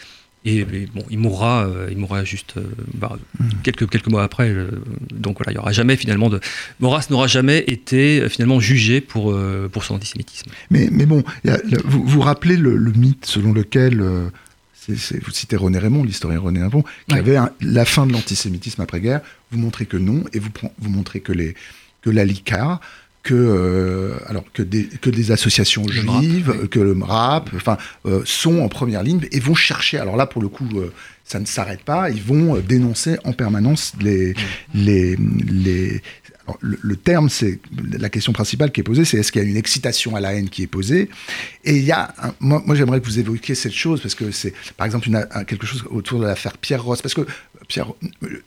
Et, 0.47 0.65
bon, 0.65 1.05
il 1.09 1.19
mourra, 1.19 1.67
euh, 1.67 1.89
il 1.91 1.97
mourra 1.97 2.23
juste 2.23 2.59
euh, 2.59 2.65
bah, 2.93 3.17
hmm. 3.39 3.49
quelques, 3.63 3.89
quelques 3.89 4.09
mois 4.09 4.25
après. 4.25 4.55
donc 5.11 5.39
voilà, 5.39 5.53
il 5.53 5.55
y 5.55 5.59
aura 5.59 5.73
jamais 5.73 5.97
finalement 5.97 6.29
de. 6.29 6.41
Maurras 6.81 7.07
n'aura 7.11 7.27
jamais 7.27 7.65
été 7.67 8.29
finalement 8.29 8.61
jugé 8.61 9.01
pour, 9.01 9.35
pour 9.73 9.85
son 9.85 9.95
antisémitisme. 9.95 10.51
Mais, 10.71 10.89
mais 10.93 11.07
bon, 11.07 11.25
vous, 11.85 12.05
vous 12.05 12.21
rappelez 12.21 12.57
le, 12.57 12.79
mythe 12.93 13.27
selon 13.27 13.53
lequel. 13.53 14.03
vous 14.89 15.31
citez 15.31 15.57
René 15.57 15.79
Raymond, 15.79 16.05
l'historien 16.05 16.41
René 16.41 16.63
Raymond, 16.63 16.85
qui 17.09 17.17
avait 17.17 17.39
la 17.61 17.85
fin 17.85 18.07
de 18.07 18.13
l'antisémitisme 18.13 18.83
après-guerre. 18.83 19.23
Vous 19.51 19.59
montrez 19.59 19.87
que 19.87 19.97
non, 19.97 20.25
et 20.35 20.39
vous, 20.41 20.51
vous 20.79 20.91
montrez 20.91 21.21
que, 21.21 21.33
les, 21.33 21.55
que 22.03 22.11
la 22.11 22.25
LICAR 22.25 22.81
que, 23.25 24.13
alors, 24.27 24.45
que, 24.53 24.63
des, 24.63 24.85
que 24.85 25.11
des 25.11 25.33
associations 25.33 25.89
juives, 25.89 26.69
que 26.71 26.79
le 26.79 26.95
MRAP, 26.95 27.51
enfin, 27.57 27.77
sont 28.25 28.61
en 28.61 28.69
première 28.69 29.03
ligne 29.03 29.21
et 29.33 29.41
vont 29.41 29.55
chercher. 29.55 29.99
Alors 29.99 30.17
là, 30.17 30.27
pour 30.27 30.43
le 30.43 30.49
coup, 30.49 30.69
ça 31.25 31.41
ne 31.41 31.47
s'arrête 31.47 31.83
pas. 31.83 32.11
Ils 32.11 32.23
vont 32.23 32.59
dénoncer 32.59 33.17
en 33.25 33.33
permanence 33.33 33.95
les, 34.01 34.35
les, 34.75 35.17
les, 35.17 36.03
le, 36.61 36.97
terme, 36.97 37.29
c'est 37.29 37.59
la 37.99 38.11
question 38.11 38.33
principale 38.33 38.71
qui 38.71 38.81
est 38.81 38.85
posée, 38.85 39.05
c'est 39.05 39.19
est-ce 39.19 39.33
qu'il 39.33 39.43
y 39.43 39.47
a 39.47 39.49
une 39.49 39.57
excitation 39.57 40.15
à 40.17 40.21
la 40.21 40.35
haine 40.35 40.49
qui 40.49 40.63
est 40.63 40.67
posée? 40.67 41.09
Et 41.65 41.77
il 41.77 41.85
y 41.85 41.93
a, 41.93 42.15
moi, 42.41 42.63
j'aimerais 42.75 43.01
que 43.01 43.07
vous 43.07 43.19
évoquiez 43.19 43.55
cette 43.55 43.73
chose 43.73 44.01
parce 44.01 44.15
que 44.15 44.31
c'est, 44.31 44.53
par 44.77 44.85
exemple, 44.85 45.09
une, 45.09 45.27
quelque 45.47 45.67
chose 45.67 45.85
autour 45.91 46.21
de 46.21 46.27
l'affaire 46.27 46.59
Pierre 46.59 46.85
Ross, 46.85 47.01
parce 47.01 47.15
que 47.15 47.27
Pierre, 47.69 47.93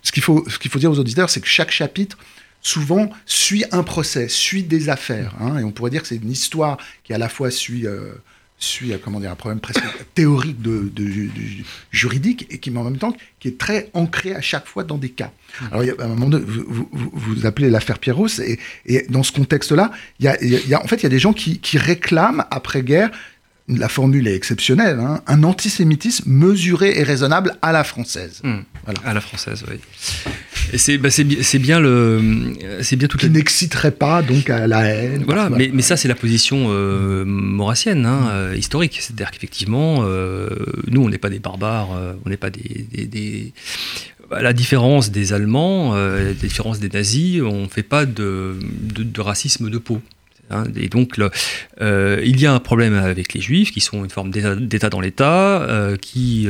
ce 0.03 0.11
qu'il 0.11 0.23
faut, 0.23 0.45
ce 0.47 0.59
qu'il 0.59 0.69
faut 0.69 0.79
dire 0.79 0.91
aux 0.91 0.99
auditeurs, 0.99 1.29
c'est 1.29 1.41
que 1.41 1.47
chaque 1.47 1.71
chapitre 1.71 2.17
souvent 2.61 3.09
suit 3.25 3.65
un 3.71 3.83
procès, 3.83 4.27
suit 4.27 4.63
des 4.63 4.89
affaires, 4.89 5.35
hein, 5.39 5.57
et 5.57 5.63
on 5.63 5.71
pourrait 5.71 5.91
dire 5.91 6.01
que 6.01 6.07
c'est 6.07 6.17
une 6.17 6.31
histoire 6.31 6.77
qui 7.03 7.13
à 7.13 7.17
la 7.17 7.29
fois 7.29 7.51
suit 7.51 7.87
euh, 7.87 8.13
suit 8.59 8.93
comment 9.03 9.19
dire, 9.19 9.31
un 9.31 9.35
problème 9.35 9.59
presque 9.59 9.83
théorique 10.15 10.61
de, 10.61 10.91
juridique 11.91 12.47
et 12.49 12.57
qui, 12.57 12.75
en 12.75 12.83
même 12.83 12.97
temps, 12.97 13.15
qui 13.39 13.49
est 13.49 13.57
très 13.57 13.89
ancré 13.93 14.33
à 14.33 14.41
chaque 14.41 14.67
fois 14.67 14.83
dans 14.83 14.97
des 14.97 15.09
cas. 15.09 15.31
Mmh. 15.61 15.65
Alors, 15.71 15.83
il 15.83 15.87
y 15.87 15.91
a, 15.91 16.03
un 16.03 16.07
moment 16.07 16.39
vous, 16.45 16.89
vous, 16.91 17.45
appelez 17.45 17.69
l'affaire 17.69 17.99
Pierros, 17.99 18.27
et, 18.39 18.59
et, 18.85 19.05
dans 19.09 19.23
ce 19.23 19.31
contexte-là, 19.31 19.91
il 20.19 20.25
y 20.25 20.73
a, 20.73 20.83
en 20.83 20.87
fait, 20.87 20.97
il 20.97 21.03
y 21.03 21.05
a 21.05 21.09
des 21.09 21.19
gens 21.19 21.33
qui, 21.33 21.59
qui 21.59 21.77
réclament 21.77 22.45
après-guerre 22.51 23.11
la 23.69 23.89
formule 23.89 24.29
est 24.29 24.35
exceptionnelle, 24.35 24.97
hein, 24.97 25.21
un 25.27 25.43
antisémitisme 25.43 26.31
mesuré 26.31 26.97
et 26.97 27.03
raisonnable 27.03 27.57
à 27.61 27.73
la 27.73 27.83
française. 27.83 28.39
Mmh. 28.41 28.59
Voilà. 28.85 28.99
À 29.03 29.13
la 29.13 29.19
française, 29.19 29.65
oui. 29.69 29.79
Et 30.73 30.77
c'est 30.77 30.97
bah, 30.97 31.09
bien 31.59 31.79
le, 31.79 32.53
c'est 32.81 32.95
bien 32.95 33.07
tout 33.07 33.17
qui 33.17 33.29
n'exciterait 33.29 33.91
pas 33.91 34.21
donc 34.21 34.49
à 34.49 34.67
la 34.67 34.83
haine. 34.85 35.23
Voilà, 35.25 35.49
mais, 35.49 35.69
mais, 35.73 35.81
ça 35.81 35.97
c'est 35.97 36.07
la 36.07 36.15
position 36.15 36.67
euh, 36.69 37.23
maurassienne, 37.25 38.05
hein, 38.05 38.21
mmh. 38.21 38.29
euh, 38.31 38.55
historique. 38.55 38.97
C'est-à-dire 38.99 39.31
qu'effectivement, 39.31 39.99
euh, 40.01 40.49
nous 40.87 41.03
on 41.03 41.09
n'est 41.09 41.17
pas 41.17 41.29
des 41.29 41.39
barbares, 41.39 41.95
euh, 41.95 42.13
on 42.25 42.29
n'est 42.29 42.37
pas 42.37 42.49
des, 42.49 42.85
des, 42.91 43.05
des 43.05 43.53
à 44.31 44.41
la 44.41 44.51
différence 44.51 45.09
des 45.09 45.31
Allemands, 45.31 45.95
la 45.95 46.33
différence 46.33 46.79
des 46.79 46.89
nazis, 46.89 47.41
on 47.41 47.61
ne 47.61 47.67
fait 47.67 47.81
pas 47.81 48.05
de, 48.05 48.55
de, 48.81 49.03
de, 49.03 49.21
racisme 49.21 49.69
de 49.69 49.77
peau. 49.77 50.01
Hein, 50.49 50.63
et 50.75 50.87
donc, 50.87 51.19
euh, 51.81 52.21
il 52.25 52.39
y 52.39 52.45
a 52.45 52.53
un 52.53 52.59
problème 52.59 52.93
avec 52.93 53.33
les 53.33 53.41
juifs, 53.41 53.71
qui 53.71 53.81
sont 53.81 54.03
une 54.03 54.09
forme 54.09 54.31
d'État 54.31 54.89
dans 54.89 55.01
l'État, 55.01 55.61
euh, 55.61 55.97
qui. 55.97 56.47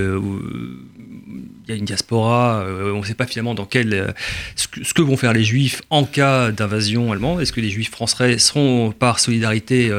Euh, 1.68 1.72
il 1.72 1.72
y 1.72 1.74
a 1.74 1.76
une 1.76 1.86
diaspora, 1.86 2.66
on 2.66 3.00
ne 3.00 3.06
sait 3.06 3.14
pas 3.14 3.26
finalement 3.26 3.56
dans 3.56 3.66
quel, 3.66 4.14
ce 4.56 4.94
que, 4.94 5.02
vont 5.02 5.18
faire 5.18 5.34
les 5.34 5.44
juifs 5.44 5.82
en 5.90 6.06
cas 6.06 6.52
d'invasion 6.52 7.12
allemande. 7.12 7.42
Est-ce 7.42 7.52
que 7.52 7.62
les 7.62 7.70
juifs 7.70 7.92
français 7.92 8.38
seront 8.38 8.92
par 8.92 9.20
solidarité 9.20 9.92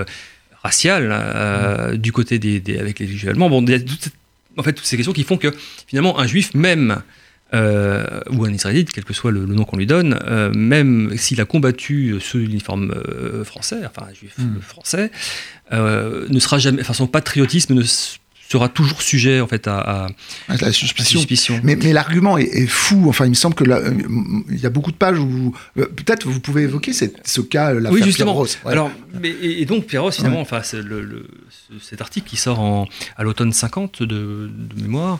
raciale 0.62 1.98
du 1.98 2.12
côté 2.12 2.38
des, 2.38 2.78
avec 2.78 2.98
les 2.98 3.06
juifs 3.06 3.28
allemands? 3.28 3.50
Bon, 3.50 3.62
il 3.64 3.70
y 3.70 3.74
a 3.74 3.78
en 4.56 4.62
fait 4.62 4.72
toutes 4.72 4.86
ces 4.86 4.96
questions 4.96 5.12
qui 5.12 5.24
font 5.24 5.36
que 5.36 5.54
finalement 5.86 6.18
un 6.18 6.26
juif, 6.26 6.54
même 6.54 7.02
euh, 7.54 8.20
ou 8.30 8.44
un 8.44 8.52
Israélite, 8.52 8.92
quel 8.92 9.04
que 9.04 9.14
soit 9.14 9.30
le, 9.30 9.46
nom 9.46 9.64
qu'on 9.64 9.78
lui 9.78 9.86
donne, 9.86 10.18
euh, 10.26 10.52
même 10.52 11.16
s'il 11.16 11.40
a 11.40 11.46
combattu 11.46 12.16
sous 12.20 12.36
l'uniforme 12.36 12.90
euh, 12.90 13.42
français, 13.42 13.78
enfin 13.86 14.06
un 14.10 14.12
juif 14.12 14.34
hmm. 14.36 14.60
français, 14.60 15.10
ne 15.72 16.38
sera 16.40 16.58
jamais, 16.58 16.82
enfin 16.82 16.92
son 16.92 17.06
patriotisme 17.06 17.72
ne 17.72 17.82
sera 18.50 18.68
toujours 18.68 19.02
sujet 19.02 19.40
en 19.40 19.46
fait 19.46 19.66
à, 19.66 20.06
la 20.48 20.72
suspicion. 20.72 21.60
Mais, 21.62 21.76
mais 21.76 21.92
l'argument 21.92 22.38
est, 22.38 22.66
fou. 22.66 23.06
Enfin, 23.08 23.26
il 23.26 23.30
me 23.30 23.34
semble 23.34 23.54
que 23.54 23.68
euh, 23.68 23.92
il 24.50 24.58
y 24.58 24.66
a 24.66 24.70
beaucoup 24.70 24.90
de 24.90 24.96
pages 24.96 25.18
où 25.18 25.54
euh, 25.78 25.86
peut-être 25.86 26.26
vous 26.26 26.40
pouvez 26.40 26.62
évoquer 26.62 26.92
ce 26.92 27.40
cas, 27.40 27.74
la 27.74 27.90
oui, 27.90 28.02
justement. 28.02 28.44
Alors, 28.64 28.90
et, 29.22 29.64
donc 29.66 29.86
Pierre 29.86 30.12
finalement, 30.12 30.40
enfin, 30.40 30.62
le, 30.72 31.26
cet 31.82 32.00
article 32.00 32.28
qui 32.28 32.36
sort 32.36 32.60
en, 32.60 32.88
à 33.16 33.22
l'automne 33.22 33.52
50 33.52 34.02
de, 34.02 34.50
mémoire 34.76 35.18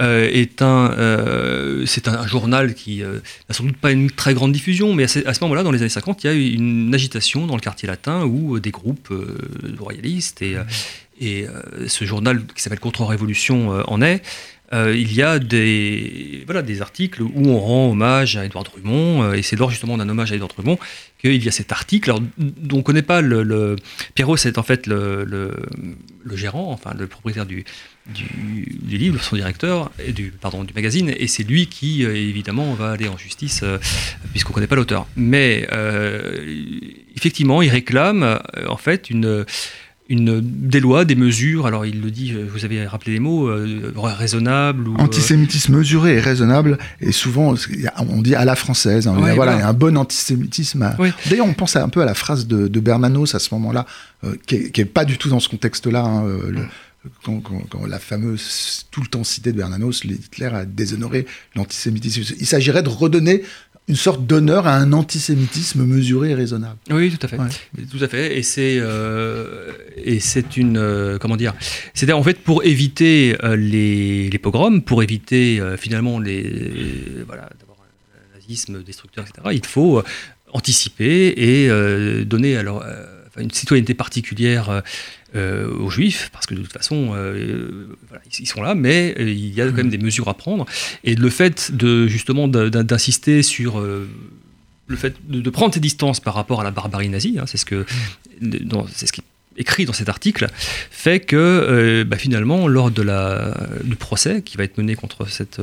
euh, 0.00 0.28
est 0.30 0.60
un, 0.60 0.94
c'est 1.86 2.08
un, 2.08 2.26
journal 2.26 2.74
qui 2.74 3.02
n'a 3.02 3.54
sans 3.54 3.64
doute 3.64 3.76
pas 3.76 3.92
une 3.92 4.10
très 4.10 4.34
grande 4.34 4.52
diffusion, 4.52 4.92
mais 4.92 5.04
à 5.04 5.08
ce, 5.08 5.40
moment-là, 5.42 5.62
dans 5.62 5.70
les 5.70 5.80
années 5.80 5.88
50, 5.88 6.24
il 6.24 6.26
y 6.26 6.30
a 6.30 6.34
eu 6.34 6.50
une 6.50 6.94
agitation 6.94 7.46
dans 7.46 7.54
le 7.54 7.60
quartier 7.60 7.88
latin 7.88 8.24
où 8.24 8.58
des 8.60 8.70
groupes 8.70 9.12
royalistes 9.78 10.42
et 10.42 10.56
et 11.20 11.46
euh, 11.46 11.88
ce 11.88 12.04
journal 12.04 12.44
qui 12.54 12.62
s'appelle 12.62 12.80
Contre-Révolution 12.80 13.72
euh, 13.72 13.82
en 13.86 14.02
est. 14.02 14.22
Euh, 14.72 14.96
il 14.96 15.14
y 15.14 15.22
a 15.22 15.38
des, 15.38 16.42
voilà, 16.44 16.60
des 16.60 16.82
articles 16.82 17.22
où 17.22 17.48
on 17.48 17.60
rend 17.60 17.90
hommage 17.90 18.36
à 18.36 18.44
Édouard 18.44 18.64
Drummond, 18.64 19.32
et 19.32 19.42
c'est 19.42 19.54
lors 19.54 19.70
justement 19.70 19.96
d'un 19.96 20.08
hommage 20.08 20.32
à 20.32 20.34
Édouard 20.34 20.50
Drummond 20.50 20.76
qu'il 21.20 21.44
y 21.44 21.48
a 21.48 21.52
cet 21.52 21.70
article. 21.70 22.10
Alors, 22.10 22.20
dont 22.36 22.74
on 22.74 22.78
ne 22.78 22.82
connaît 22.82 23.02
pas 23.02 23.20
le. 23.20 23.76
Pierrot, 24.14 24.36
c'est 24.36 24.58
en 24.58 24.64
fait 24.64 24.88
le, 24.88 25.54
gérant, 26.32 26.72
enfin 26.72 26.94
le 26.98 27.06
propriétaire 27.06 27.46
du, 27.46 27.64
du, 28.08 28.98
livre, 28.98 29.22
son 29.22 29.36
directeur, 29.36 29.92
du, 30.08 30.32
pardon, 30.32 30.64
du 30.64 30.74
magazine, 30.74 31.14
et 31.16 31.28
c'est 31.28 31.44
lui 31.44 31.68
qui, 31.68 32.02
évidemment, 32.02 32.74
va 32.74 32.90
aller 32.90 33.06
en 33.06 33.16
justice, 33.16 33.62
puisqu'on 34.32 34.50
ne 34.50 34.54
connaît 34.54 34.66
pas 34.66 34.74
l'auteur. 34.74 35.06
Mais 35.14 35.68
effectivement, 37.14 37.62
il 37.62 37.68
réclame, 37.68 38.40
en 38.66 38.76
fait, 38.76 39.10
une 39.10 39.46
une, 40.08 40.40
des 40.40 40.80
lois, 40.80 41.04
des 41.04 41.16
mesures, 41.16 41.66
alors 41.66 41.84
il 41.84 42.00
le 42.00 42.10
dit, 42.10 42.32
euh, 42.32 42.46
vous 42.48 42.64
avez 42.64 42.86
rappelé 42.86 43.14
les 43.14 43.20
mots, 43.20 43.48
euh, 43.48 43.92
raisonnable. 43.96 44.88
Ou, 44.88 44.94
euh, 44.94 45.02
Antisémitisme 45.02 45.76
mesuré 45.76 46.14
et 46.14 46.20
raisonnable, 46.20 46.78
et 47.00 47.12
souvent 47.12 47.54
on 47.96 48.22
dit 48.22 48.34
à 48.34 48.44
la 48.44 48.54
française, 48.54 49.08
hein, 49.08 49.16
voilà, 49.34 49.56
y 49.56 49.60
a 49.60 49.68
un 49.68 49.72
bon 49.72 49.96
antisémitisme. 49.96 50.94
D'ailleurs 51.28 51.46
on 51.46 51.54
pense 51.54 51.76
un 51.76 51.88
peu 51.88 52.02
à 52.02 52.04
la 52.04 52.14
phrase 52.14 52.46
de, 52.46 52.80
Bernanos 52.80 53.34
à 53.34 53.40
ce 53.40 53.52
moment-là, 53.54 53.86
qui, 54.46 54.70
n'est 54.76 54.84
pas 54.84 55.04
du 55.04 55.18
tout 55.18 55.28
dans 55.28 55.40
ce 55.40 55.48
contexte-là. 55.48 56.04
Hein, 56.04 56.24
quand, 57.24 57.86
la 57.86 57.98
fameuse, 57.98 58.86
tout 58.90 59.00
le 59.00 59.06
temps 59.06 59.24
citée 59.24 59.52
de 59.52 59.58
Bernanos, 59.58 60.04
Hitler 60.04 60.46
a 60.46 60.64
déshonoré 60.64 61.26
l'antisémitisme. 61.54 62.34
Il 62.38 62.46
s'agirait 62.46 62.82
de 62.82 62.88
redonner 62.88 63.42
une 63.88 63.96
sorte 63.96 64.26
d'honneur 64.26 64.66
à 64.66 64.76
un 64.76 64.92
antisémitisme 64.92 65.84
mesuré 65.84 66.30
et 66.30 66.34
raisonnable. 66.34 66.78
Oui, 66.90 67.16
tout 67.16 67.24
à 67.24 67.28
fait. 67.28 67.36
Tout 67.36 68.02
à 68.02 68.08
fait. 68.08 68.36
Et 68.36 68.42
c'est 68.42 68.78
euh, 68.80 69.70
et 69.96 70.18
c'est 70.18 70.56
une 70.56 70.76
euh, 70.76 71.18
comment 71.18 71.36
dire 71.36 71.54
C'est 71.94 72.10
en 72.12 72.22
fait 72.22 72.40
pour 72.40 72.64
éviter 72.64 73.36
euh, 73.44 73.54
les, 73.54 74.28
les, 74.28 74.38
pogroms, 74.38 74.80
pour 74.80 75.02
éviter 75.02 75.62
finalement 75.78 76.18
les 76.18 77.22
voilà 77.26 77.48
d'avoir 77.60 77.78
un 77.80 78.38
nazisme 78.38 78.82
destructeur, 78.82 79.24
etc. 79.24 79.48
Il 79.52 79.66
faut 79.66 80.02
anticiper 80.52 81.34
et 81.36 82.24
donner 82.24 82.56
alors 82.56 82.84
une 83.38 83.50
citoyenneté 83.50 83.94
particulière 83.94 84.82
euh, 85.36 85.68
aux 85.78 85.90
juifs, 85.90 86.30
parce 86.32 86.46
que 86.46 86.54
de 86.54 86.62
toute 86.62 86.72
façon, 86.72 87.10
euh, 87.14 87.86
ils 88.38 88.46
sont 88.46 88.62
là, 88.62 88.74
mais 88.74 89.14
euh, 89.18 89.28
il 89.28 89.52
y 89.52 89.60
a 89.60 89.66
quand 89.66 89.76
même 89.76 89.90
des 89.90 89.98
mesures 89.98 90.28
à 90.28 90.34
prendre. 90.34 90.64
Et 91.04 91.14
le 91.14 91.30
fait 91.30 91.72
de 91.72 92.06
justement 92.06 92.48
d'insister 92.48 93.42
sur 93.42 93.80
le 93.80 94.96
fait 94.96 95.14
de, 95.28 95.50
prendre 95.50 95.74
ses 95.74 95.80
distances 95.80 96.20
par 96.20 96.34
rapport 96.34 96.60
à 96.60 96.64
la 96.64 96.70
barbarie 96.70 97.08
nazie, 97.08 97.38
hein, 97.38 97.44
c'est 97.46 97.58
ce 97.58 97.66
que 97.66 97.84
c'est 98.92 99.06
ce 99.06 99.12
qui 99.12 99.22
écrit 99.58 99.84
dans 99.84 99.92
cet 99.92 100.08
article, 100.08 100.48
fait 100.90 101.20
que 101.20 102.04
bah, 102.06 102.16
finalement, 102.16 102.68
lors 102.68 102.90
de 102.90 103.02
la, 103.02 103.54
du 103.84 103.96
procès 103.96 104.42
qui 104.42 104.56
va 104.56 104.64
être 104.64 104.78
mené 104.78 104.94
contre 104.94 105.28
cette 105.28 105.60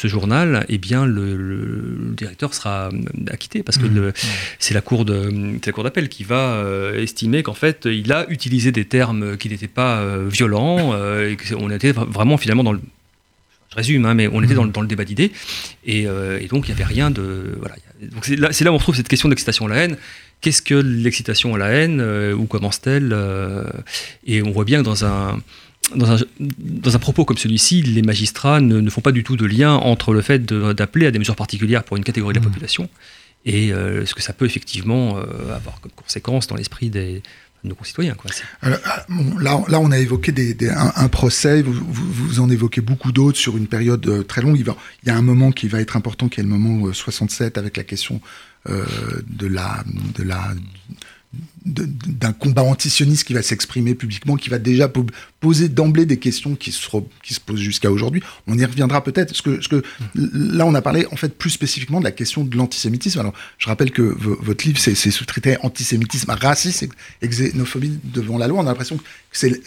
ce 0.00 0.08
journal, 0.08 0.64
eh 0.70 0.78
bien, 0.78 1.04
le, 1.04 2.14
directeur 2.16 2.54
sera 2.54 2.88
euh, 2.88 3.02
acquitté 3.30 3.62
parce 3.62 3.76
que 3.76 3.86
mmh. 3.86 4.12
c'est 4.58 4.72
la 4.72 4.80
cour 4.80 5.04
d'appel 5.04 6.08
qui 6.08 6.24
va 6.24 6.54
euh, 6.54 7.02
estimer 7.02 7.42
qu'en 7.42 7.54
fait, 7.54 7.84
il 7.84 8.10
a 8.12 8.24
utilisé 8.30 8.72
des 8.72 8.86
termes 8.86 9.36
qui 9.36 9.50
n'étaient 9.50 9.68
pas 9.68 9.98
euh, 9.98 10.26
violents 10.30 10.94
et 10.94 11.36
qu'on 11.36 11.70
était 11.70 11.92
vraiment 11.92 12.38
finalement 12.38 12.64
dans 12.64 12.72
le 12.72 12.80
je 13.70 13.76
résume, 13.76 14.04
hein, 14.04 14.14
mais 14.14 14.26
on 14.26 14.42
était 14.42 14.54
dans, 14.54 14.64
le, 14.64 14.72
dans 14.72 14.80
le 14.80 14.88
débat 14.88 15.04
d'idées, 15.04 15.30
et, 15.86 16.04
donc 16.50 16.66
il 16.66 16.74
n'y 16.74 16.82
avait 16.82 16.92
rien 16.92 17.08
de... 17.12 17.56
Voilà. 17.60 17.76
C'est 18.22 18.34
là, 18.34 18.48
là, 18.50 18.72
où 18.72 18.74
on 18.74 18.78
trouve 18.78 18.96
cette 18.96 19.06
question 19.06 19.28
d'excitation 19.28 19.66
à 19.66 19.68
la 19.68 19.76
haine. 19.76 19.96
Qu'est-ce 20.40 20.62
que 20.62 20.74
l'excitation 20.74 21.54
à 21.54 21.58
la 21.58 21.68
haine 21.68 22.00
Où 22.32 22.46
commence-t-elle 22.46 23.14
Et 24.26 24.42
on 24.42 24.50
voit 24.50 24.64
bien 24.64 24.80
que 24.80 24.84
dans 24.84 25.04
un, 25.04 25.38
dans 25.94 26.12
un, 26.12 26.18
dans 26.38 26.96
un, 26.96 26.98
propos 26.98 27.24
comme 27.24 27.36
celui-ci, 27.36 27.82
les 27.82 28.02
magistrats 28.02 28.60
ne, 28.60 28.80
ne, 28.80 28.90
font 28.90 29.02
pas 29.02 29.12
du 29.12 29.22
tout 29.22 29.36
de 29.36 29.44
lien 29.44 29.74
entre 29.74 30.12
le 30.12 30.22
fait 30.22 30.44
d'appeler 30.46 31.06
à 31.06 31.10
des 31.10 31.18
mesures 31.18 31.36
particulières 31.36 31.84
pour 31.84 31.96
une 31.96 32.04
catégorie 32.04 32.32
de 32.32 32.38
la 32.38 32.46
mmh. 32.46 32.50
population 32.50 32.88
et 33.44 33.72
euh, 33.72 34.04
ce 34.04 34.14
que 34.14 34.22
ça 34.22 34.32
peut 34.32 34.44
effectivement 34.44 35.16
euh, 35.16 35.54
avoir 35.54 35.80
comme 35.80 35.92
conséquence 35.92 36.46
dans 36.46 36.56
l'esprit 36.56 36.90
des, 36.90 37.14
de 37.14 37.22
nos 37.64 37.74
concitoyens. 37.74 38.16
Ah, 38.62 38.70
là, 39.38 39.60
là, 39.68 39.80
on 39.80 39.90
a 39.90 39.98
évoqué 39.98 40.32
un, 40.70 41.08
procès, 41.08 41.62
vous, 41.62 41.72
vous, 41.72 42.40
en 42.40 42.48
évoquez 42.50 42.80
beaucoup 42.80 43.12
d'autres 43.12 43.38
sur 43.38 43.56
une 43.56 43.66
période 43.66 44.06
euh, 44.06 44.22
très 44.22 44.42
longue. 44.42 44.58
Il, 44.58 44.66
y 45.06 45.10
a 45.10 45.16
un 45.16 45.22
moment 45.22 45.52
qui 45.52 45.68
va 45.68 45.80
être 45.80 45.96
important, 45.96 46.28
qui 46.28 46.40
est 46.40 46.42
le 46.42 46.48
moment 46.48 46.92
67, 46.92 47.58
avec 47.58 47.76
la 47.76 47.84
question 47.84 48.20
de 48.66 49.46
la... 49.46 49.84
De 50.14 50.22
la 50.22 50.54
d'un 51.64 52.32
combat 52.32 52.62
antisioniste 52.62 53.24
qui 53.24 53.34
va 53.34 53.42
s'exprimer 53.42 53.94
publiquement, 53.94 54.36
qui 54.36 54.48
va 54.48 54.58
déjà 54.58 54.90
poser 55.40 55.68
d'emblée 55.68 56.06
des 56.06 56.18
questions 56.18 56.54
qui 56.54 56.72
se, 56.72 56.88
qui 57.22 57.34
se 57.34 57.40
posent 57.40 57.60
jusqu'à 57.60 57.90
aujourd'hui. 57.90 58.22
On 58.46 58.58
y 58.58 58.64
reviendra 58.64 59.04
peut-être, 59.04 59.28
parce 59.28 59.42
que, 59.42 59.68
que 59.68 59.82
là, 60.14 60.66
on 60.66 60.74
a 60.74 60.82
parlé 60.82 61.06
en 61.12 61.16
fait 61.16 61.36
plus 61.36 61.50
spécifiquement 61.50 61.98
de 61.98 62.04
la 62.04 62.12
question 62.12 62.44
de 62.44 62.56
l'antisémitisme. 62.56 63.20
Alors, 63.20 63.34
je 63.58 63.66
rappelle 63.66 63.90
que 63.90 64.02
votre 64.02 64.66
livre, 64.66 64.78
c'est 64.78 64.94
sous-traité 64.94 65.56
antisémitisme, 65.62 66.30
racisme 66.30 66.88
et 67.22 67.28
xénophobie 67.28 67.98
devant 68.04 68.38
la 68.38 68.48
loi. 68.48 68.60
On 68.60 68.66
a 68.66 68.70
l'impression 68.70 68.96
que 68.96 69.04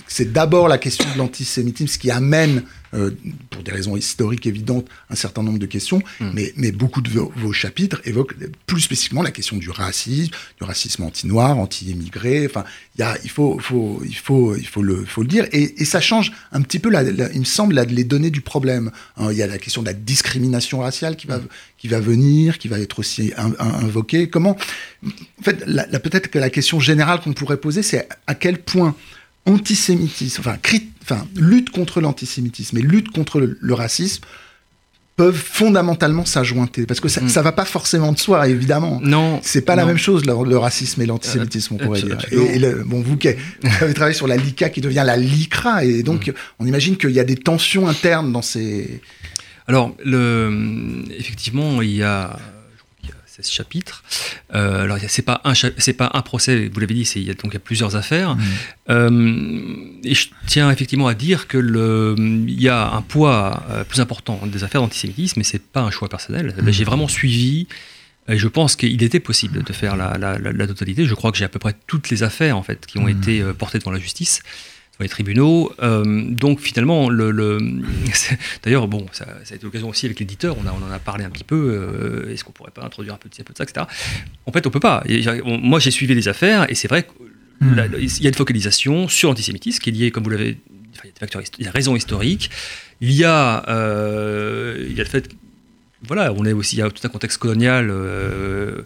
c'est 0.08 0.34
d'abord 0.34 0.68
la 0.68 0.78
question 0.78 1.06
de 1.14 1.18
l'antisémitisme 1.18 2.00
qui 2.00 2.12
amène 2.12 2.64
euh, 2.94 3.12
pour 3.50 3.64
des 3.64 3.72
raisons 3.72 3.98
historiques 3.98 4.46
évidentes, 4.46 4.88
un 5.10 5.16
certain 5.16 5.42
nombre 5.42 5.58
de 5.58 5.66
questions, 5.66 6.04
hmm. 6.20 6.30
mais, 6.34 6.54
mais, 6.58 6.72
beaucoup 6.72 7.02
de 7.02 7.10
vos, 7.10 7.52
chapitres 7.52 8.00
évoquent 8.06 8.36
plus 8.68 8.82
spécifiquement 8.82 9.24
la 9.24 9.32
question 9.32 9.58
du 9.58 9.72
racisme, 9.72 10.32
du 10.60 10.64
racisme 10.64 11.04
anti-noir, 11.04 11.58
anti-immigré. 11.84 12.46
Enfin, 12.46 12.63
y 12.98 13.02
a, 13.02 13.17
il, 13.24 13.30
faut, 13.30 13.60
faut, 13.60 14.02
il, 14.06 14.15
faut, 14.15 14.56
il 14.56 14.67
faut, 14.67 14.82
le, 14.82 15.06
faut 15.06 15.22
le 15.22 15.28
dire. 15.28 15.46
Et, 15.52 15.82
et 15.82 15.86
ça 15.86 16.02
change 16.02 16.32
un 16.52 16.62
petit 16.62 16.80
peu, 16.80 16.89
la, 16.89 17.04
il 17.04 17.39
me 17.39 17.46
semble, 17.46 17.76
les 17.76 18.04
données 18.04 18.32
du 18.32 18.41
problème. 18.41 18.91
Hein, 19.17 19.32
il 19.32 19.38
y 19.38 19.43
a 19.43 19.48
la 19.48 19.58
question 19.58 19.82
de 19.82 19.88
la 19.88 19.93
discrimination 19.93 20.80
raciale 20.80 21.15
qui 21.15 21.28
va, 21.28 21.38
hmm. 21.38 21.48
qui 21.78 21.88
va 21.88 22.00
venir, 22.00 22.58
qui 22.58 22.67
va 22.67 22.80
être 22.80 23.00
aussi 23.00 23.34
invoquée. 23.38 24.30
Comment 24.30 24.58
En 25.04 25.43
fait, 25.43 25.65
peut-être 26.00 26.30
que 26.30 26.39
la 26.39 26.50
question 26.50 26.80
générale 26.80 27.19
qu'on 27.22 27.34
pourrait 27.34 27.58
poser, 27.58 27.84
c'est 27.84 28.08
à 28.28 28.36
quel 28.36 28.60
point 28.60 28.96
antisémitisme, 29.46 30.41
enfin, 30.41 30.58
enfin 31.02 31.28
lutte 31.36 31.69
contre 31.69 32.00
l'antisémitisme 32.02 32.78
et 32.78 32.82
lutte 32.82 33.10
contre 33.10 33.41
le, 33.41 33.74
racisme 33.74 34.24
peuvent 35.15 35.36
fondamentalement 35.36 36.26
s'ajointer 36.26 36.86
parce 36.86 36.99
que 36.99 37.08
ça, 37.08 37.21
ne 37.21 37.28
mm. 37.28 37.41
va 37.41 37.52
pas 37.52 37.65
forcément 37.65 38.12
de 38.12 38.17
soi 38.17 38.47
évidemment. 38.47 38.99
Non. 39.04 39.39
C'est 39.43 39.62
pas 39.62 39.76
la 39.76 39.86
même 39.86 39.97
chose 39.97 40.26
le, 40.26 40.58
racisme 40.58 41.02
et 41.02 41.06
l'antisémitisme 41.06 41.76
on 41.76 41.78
pourrait 41.78 42.02
dire. 42.02 42.17
et, 42.32 42.60
bon 42.86 43.02
vous 43.02 43.17
qui 43.17 43.30
avez 43.82 43.93
travaillé 43.93 44.15
sur 44.15 44.28
la 44.28 44.38
LICA 44.38 44.69
qui 44.69 44.82
devient 44.82 45.04
la 45.06 45.17
LICRA 45.17 45.84
et 45.84 46.04
donc 46.04 46.28
mm. 46.28 46.34
on 46.60 46.65
imagine 46.65 46.97
qu'il 46.97 47.12
y 47.12 47.19
a 47.19 47.23
des 47.23 47.38
tensions 47.38 47.88
internes 47.88 48.32
dans 48.32 48.41
ces 48.41 49.02
alors 49.67 49.95
le 50.04 51.04
effectivement 51.17 51.82
il 51.82 51.95
y 51.95 52.04
a 52.04 52.38
16 53.36 53.50
chapitres. 53.50 54.04
Euh, 54.54 54.84
alors, 54.84 55.00
c'est 55.08 55.24
pas 55.24 55.41
un 55.43 55.54
c'est 55.56 55.93
pas 55.93 56.12
un 56.13 56.22
procès, 56.22 56.69
vous 56.72 56.80
l'avez 56.80 56.93
dit, 56.93 57.02
il 57.15 57.24
y 57.24 57.32
a 57.32 57.34
donc 57.34 57.46
il 57.46 57.54
y 57.54 57.58
a 57.58 57.60
plusieurs 57.60 57.96
affaires. 57.96 58.36
Mmh. 58.36 58.41
Euh, 58.89 59.76
et 60.04 60.13
je 60.13 60.30
tiens 60.46 60.69
effectivement 60.69 61.08
à 61.08 61.15
dire 61.15 61.48
que 61.48 61.58
le, 61.58 62.15
il 62.17 62.62
y 62.62 62.69
a 62.69 62.91
un 62.91 63.02
poids 63.02 63.63
euh, 63.72 63.84
plus 63.84 64.02
important 64.02 64.39
des 64.46 64.63
affaires 64.63 64.82
d'antisémitisme, 64.82 65.39
mais 65.39 65.43
c'est 65.43 65.63
pas 65.63 65.82
un 65.82 65.89
choix 65.89 66.10
personnel. 66.10 66.54
Mmh. 66.62 66.72
J'ai 66.72 66.84
vraiment 66.84 67.08
suivi. 67.08 67.67
Et 68.30 68.38
je 68.38 68.48
pense 68.48 68.78
qu'il 68.78 69.04
était 69.04 69.19
possible 69.19 69.63
de 69.63 69.74
faire 69.74 69.98
la, 69.98 70.17
la, 70.17 70.67
totalité. 70.67 71.06
Je 71.06 71.13
crois 71.13 71.30
que 71.34 71.38
j'ai 71.38 71.43
à 71.43 71.50
peu 71.50 71.60
près 71.60 71.76
toutes 71.88 72.10
les 72.10 72.24
affaires 72.24 72.58
en 72.58 72.63
fait 72.63 72.86
qui 72.86 72.98
ont 72.98 73.06
mmh. 73.06 73.10
été 73.10 73.41
euh, 73.41 73.54
portées 73.54 73.80
devant 73.80 73.91
la 73.91 74.00
justice 74.00 74.41
les 75.02 75.10
tribunaux. 75.10 75.72
Euh, 75.82 76.24
donc 76.30 76.60
finalement, 76.60 77.10
le, 77.10 77.58
d'ailleurs, 78.64 78.88
bon, 78.88 79.06
ça, 79.12 79.26
a 79.26 79.56
été 79.56 79.64
l'occasion 79.64 79.90
aussi 79.90 80.06
avec 80.06 80.20
l'éditeur, 80.20 80.56
on, 80.58 80.62
on 80.68 80.88
en 80.88 80.92
a 80.92 81.00
parlé 81.00 81.24
un 81.24 81.30
petit 81.30 81.44
peu, 81.44 81.56
euh, 81.56 82.32
est-ce 82.32 82.44
qu'on 82.44 82.52
pourrait 82.52 82.72
pas 82.72 82.84
introduire 82.84 83.16
un 83.16 83.18
petit 83.18 83.44
peu 83.44 83.54
de 83.54 83.58
ça, 83.58 83.64
etc. 83.64 83.86
En 84.46 84.52
fait, 84.52 84.66
on 84.68 84.70
peut 84.70 84.80
pas. 84.80 85.04
moi, 85.46 85.80
j'ai 85.80 85.92
suivi 85.92 86.14
les 86.16 86.28
affaires, 86.28 86.70
et 86.70 86.76
c'est 86.76 86.88
vrai 86.88 87.04
qu'il 87.04 87.68
hmm. 87.68 88.22
y 88.22 88.26
a 88.26 88.30
une 88.30 88.36
focalisation 88.36 89.08
sur 89.08 89.30
l'antisémitisme 89.30 89.82
qui 89.82 89.90
est 89.90 89.94
liée, 89.94 90.12
comme 90.12 90.24
vous 90.24 90.30
l'avez 90.30 90.58
il 91.04 91.08
y 91.08 91.10
a 91.10 91.14
des 91.14 91.20
facteurs, 91.20 91.42
il 91.58 91.66
y 91.66 91.68
a 91.68 91.72
raison 91.72 91.96
historique, 91.96 92.50
il 93.02 93.12
y 93.12 93.24
a, 93.24 93.68
euh, 93.68 94.86
il 94.90 94.96
y 94.96 95.02
a 95.02 95.04
le 95.04 95.10
fait 95.10 95.30
voilà, 96.06 96.34
on 96.34 96.44
est 96.44 96.52
aussi, 96.52 96.76
il 96.76 96.80
y 96.80 96.82
a 96.82 96.90
tout 96.90 97.06
un 97.08 97.10
contexte 97.10 97.38
colonial 97.38 97.88
euh, 97.90 98.82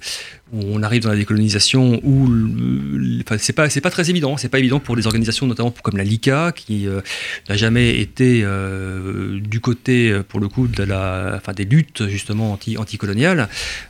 où 0.53 0.61
on 0.61 0.83
arrive 0.83 1.03
dans 1.03 1.09
la 1.09 1.15
décolonisation 1.15 1.99
où 2.03 2.29
enfin, 3.21 3.37
c'est 3.39 3.53
pas 3.53 3.69
c'est 3.69 3.81
pas 3.81 3.89
très 3.89 4.09
évident, 4.09 4.37
c'est 4.37 4.49
pas 4.49 4.59
évident 4.59 4.79
pour 4.79 4.95
des 4.95 5.05
organisations 5.05 5.47
notamment 5.47 5.73
comme 5.83 5.97
la 5.97 6.03
LICA 6.03 6.51
qui 6.55 6.87
euh, 6.87 7.01
n'a 7.49 7.55
jamais 7.55 7.99
été 7.99 8.41
euh, 8.43 9.39
du 9.39 9.59
côté 9.59 10.19
pour 10.27 10.39
le 10.39 10.47
coup 10.47 10.67
de 10.67 10.83
la 10.83 11.33
enfin 11.35 11.53
des 11.53 11.65
luttes 11.65 12.07
justement 12.07 12.53
anti 12.53 12.77
anticoloniales 12.77 13.49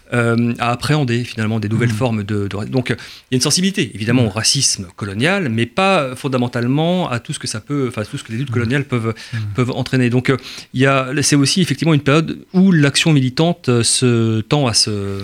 à 0.10 0.72
appréhender 0.72 1.26
finalement 1.26 1.60
des 1.60 1.68
nouvelles 1.68 1.90
mmh. 1.90 1.92
formes 1.92 2.24
de, 2.24 2.48
donc 2.48 2.92
il 2.92 2.94
y 2.94 3.36
a 3.36 3.36
une 3.36 3.42
sensibilité 3.42 3.92
évidemment 3.94 4.26
au 4.26 4.30
racisme 4.30 4.88
colonial 4.96 5.50
mais 5.50 5.66
pas 5.66 6.16
fondamentalement 6.16 7.10
à 7.10 7.20
tout 7.20 7.34
ce 7.34 7.40
que 7.40 7.48
ça 7.48 7.60
peut 7.60 7.88
enfin 7.90 8.04
tout 8.10 8.18
ce 8.18 8.24
que 8.24 8.32
les 8.32 8.38
luttes 8.38 8.50
mmh. 8.50 8.54
coloniales 8.54 8.86
peuvent 8.86 9.14
mmh. 9.34 9.38
peuvent 9.54 9.72
entraîner. 9.72 10.10
Donc 10.10 10.32
il 10.74 10.80
y 10.80 10.86
a 10.86 11.12
c'est 11.22 11.36
aussi 11.36 11.62
effectivement 11.62 11.94
une 11.94 12.02
période 12.02 12.40
où 12.54 12.72
l'action 12.72 13.12
militante 13.12 13.70
euh, 13.70 13.84
se 13.84 14.42
tend 14.42 14.68
à 14.68 14.74
se, 14.74 15.22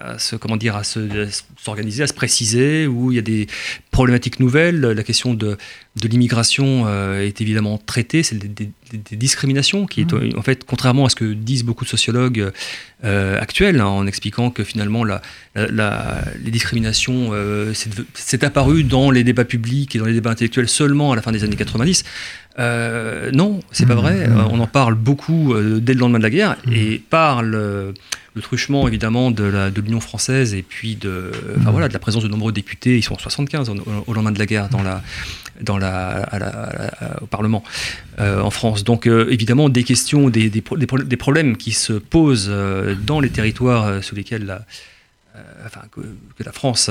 à 0.00 0.18
se 0.18 0.36
comment 0.36 0.53
dire, 0.56 0.76
à 0.76 0.82
s'organiser, 0.84 2.02
à, 2.02 2.06
se 2.06 2.14
préciser, 2.14 2.86
où 2.86 3.12
il 3.12 3.16
y 3.16 3.18
a 3.18 3.22
des 3.22 3.46
problématiques 3.94 4.40
nouvelles. 4.40 4.80
La 4.80 5.02
question 5.04 5.34
de, 5.34 5.56
de 6.02 6.08
l'immigration 6.08 6.84
euh, 6.86 7.24
est 7.24 7.40
évidemment 7.40 7.78
traitée, 7.78 8.24
c'est 8.24 8.36
des, 8.36 8.68
discriminations 9.12 9.86
qui 9.86 10.02
est 10.02 10.12
mmh. 10.12 10.38
en 10.38 10.42
fait, 10.42 10.64
contrairement 10.64 11.06
à 11.06 11.08
ce 11.08 11.16
que 11.16 11.32
disent 11.32 11.64
beaucoup 11.64 11.84
de 11.84 11.88
sociologues 11.88 12.52
euh, 13.04 13.40
actuels, 13.40 13.80
hein, 13.80 13.86
en 13.86 14.06
expliquant 14.06 14.50
que 14.50 14.62
finalement 14.62 15.04
la, 15.04 15.20
les 15.56 16.50
discriminations 16.50 17.32
c'est 18.14 18.44
apparu 18.44 18.84
dans 18.84 19.10
les 19.10 19.24
débats 19.24 19.44
publics 19.44 19.96
et 19.96 19.98
dans 19.98 20.04
les 20.04 20.12
débats 20.12 20.30
intellectuels 20.30 20.68
seulement 20.68 21.12
à 21.12 21.16
la 21.16 21.22
fin 21.22 21.32
des 21.32 21.42
années 21.42 21.56
90. 21.56 22.04
Euh, 22.58 23.30
non, 23.32 23.60
c'est 23.72 23.86
pas 23.86 23.94
mmh, 23.94 23.98
vrai. 23.98 24.28
Mmh. 24.28 24.48
On 24.50 24.60
en 24.60 24.66
parle 24.66 24.94
beaucoup 24.94 25.54
euh, 25.54 25.80
dès 25.80 25.94
le 25.94 26.00
lendemain 26.00 26.18
de 26.18 26.22
la 26.22 26.30
guerre 26.30 26.56
mmh. 26.66 26.72
et 26.72 26.98
par 26.98 27.42
le, 27.42 27.94
truchement 28.42 28.86
évidemment 28.88 29.30
de 29.30 29.80
l'Union 29.80 30.00
française 30.00 30.54
et 30.54 30.62
puis 30.62 30.96
de, 30.96 31.30
voilà, 31.66 31.88
de 31.88 31.92
la 31.92 31.98
présence 31.98 32.22
de 32.22 32.28
nombreux 32.28 32.52
députés. 32.52 32.96
Ils 32.96 33.02
sont 33.02 33.14
en 33.14 33.18
75 33.18 33.70
au, 34.06 34.12
lendemain 34.12 34.32
de 34.32 34.38
la 34.38 34.46
guerre 34.46 34.68
dans 34.68 34.82
la, 34.82 35.02
dans 35.60 35.78
la, 35.78 36.28
au 37.20 37.26
Parlement 37.26 37.62
euh, 38.18 38.40
en 38.40 38.50
France. 38.50 38.84
Donc 38.84 39.06
évidemment 39.06 39.68
des 39.68 39.84
questions, 39.84 40.28
des, 40.28 40.50
des, 40.50 40.60
problèmes 41.16 41.56
qui 41.56 41.72
se 41.72 41.92
posent 41.92 42.52
dans 43.06 43.20
les 43.20 43.30
territoires 43.30 44.02
sous 44.02 44.14
lesquels 44.14 44.46
la, 44.46 44.64
enfin, 45.64 45.82
que, 45.90 46.00
la 46.44 46.52
France 46.52 46.90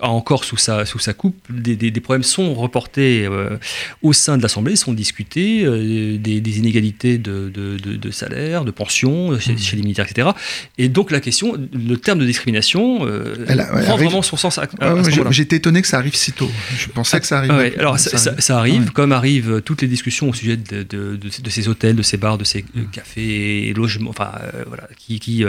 a 0.00 0.08
encore 0.08 0.44
sous 0.44 0.56
sa, 0.56 0.84
sous 0.84 0.98
sa 0.98 1.12
coupe, 1.12 1.36
des, 1.50 1.76
des, 1.76 2.00
problèmes 2.00 2.22
sont 2.22 2.54
reportés 2.54 3.26
euh, 3.26 3.56
au 4.02 4.12
sein 4.12 4.36
de 4.36 4.42
l'Assemblée, 4.42 4.76
sont 4.76 4.92
discutés, 4.92 5.64
euh, 5.64 6.18
des, 6.18 6.40
des, 6.40 6.58
inégalités 6.58 7.18
de, 7.18 7.50
de, 7.52 7.76
de, 7.76 8.10
salaire, 8.10 8.64
de 8.64 8.70
pension 8.70 9.32
euh, 9.32 9.36
mmh. 9.36 9.58
chez, 9.58 9.76
les 9.76 9.82
militaires, 9.82 10.06
etc. 10.08 10.28
Et 10.78 10.88
donc 10.88 11.10
la 11.10 11.20
question, 11.20 11.56
le 11.72 11.96
terme 11.96 12.18
de 12.18 12.26
discrimination 12.26 12.98
prend 13.84 13.96
vraiment 13.96 14.22
son 14.22 14.36
sens 14.36 14.58
à, 14.58 14.66
J'étais 15.30 15.56
étonné 15.56 15.82
que 15.82 15.88
ça 15.88 15.98
arrive 15.98 16.14
si 16.14 16.32
tôt. 16.32 16.50
Je 16.76 16.88
pensais 16.88 17.20
que 17.20 17.26
ça 17.26 17.38
arrivait. 17.38 17.78
alors 17.78 17.98
ça, 17.98 18.58
arrive, 18.58 18.90
comme 18.92 19.12
arrivent 19.12 19.62
toutes 19.64 19.82
les 19.82 19.88
discussions 19.88 20.30
au 20.30 20.34
sujet 20.34 20.56
de, 20.56 20.82
de, 20.82 21.50
ces 21.50 21.68
hôtels, 21.68 21.96
de 21.96 22.02
ces 22.02 22.16
bars, 22.16 22.38
de 22.38 22.44
ces 22.44 22.64
cafés 22.92 23.68
et 23.68 23.74
logements, 23.74 24.10
enfin 24.10 24.32
voilà, 24.66 24.88
qui, 24.96 25.20
qui 25.20 25.44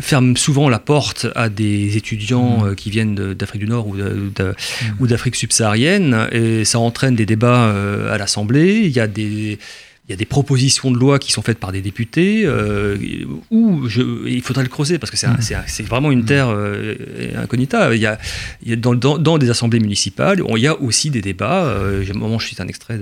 ferment 0.00 0.36
souvent 0.40 0.68
la 0.68 0.78
porte 0.78 1.26
à 1.34 1.48
des 1.48 1.96
étudiants 1.96 2.64
mmh. 2.64 2.74
qui 2.74 2.90
viennent 2.90 3.34
d'Afrique 3.34 3.60
du 3.60 3.68
Nord 3.68 3.86
ou 3.88 5.06
d'Afrique 5.06 5.36
subsaharienne, 5.36 6.28
et 6.32 6.64
ça 6.64 6.78
entraîne 6.78 7.14
des 7.14 7.26
débats 7.26 7.66
euh, 7.66 8.12
à 8.12 8.18
l'Assemblée. 8.18 8.82
Il 8.84 8.92
y 8.92 9.00
a 9.00 9.06
des 9.06 9.58
il 10.10 10.12
y 10.12 10.14
a 10.14 10.16
des 10.16 10.24
propositions 10.24 10.90
de 10.90 10.98
loi 10.98 11.20
qui 11.20 11.30
sont 11.30 11.40
faites 11.40 11.60
par 11.60 11.70
des 11.70 11.82
députés, 11.82 12.42
euh, 12.44 12.96
où 13.52 13.86
il 14.26 14.42
faudrait 14.42 14.64
le 14.64 14.68
creuser, 14.68 14.98
parce 14.98 15.08
que 15.08 15.16
c'est 15.16 15.28
mmh. 15.28 15.86
vraiment 15.86 16.10
une 16.10 16.24
terre 16.24 16.48
euh, 16.48 16.96
incognita. 17.36 17.94
Il 17.94 18.00
y 18.00 18.06
a, 18.06 18.18
dans, 18.76 19.38
des 19.38 19.50
assemblées 19.50 19.78
municipales, 19.78 20.42
il 20.56 20.60
y 20.60 20.66
a 20.66 20.76
aussi 20.80 21.10
des 21.10 21.20
débats. 21.20 21.62
Euh, 21.66 22.04
moment, 22.14 22.40
je 22.40 22.48
cite 22.48 22.60
un 22.60 22.66
extrait 22.66 22.98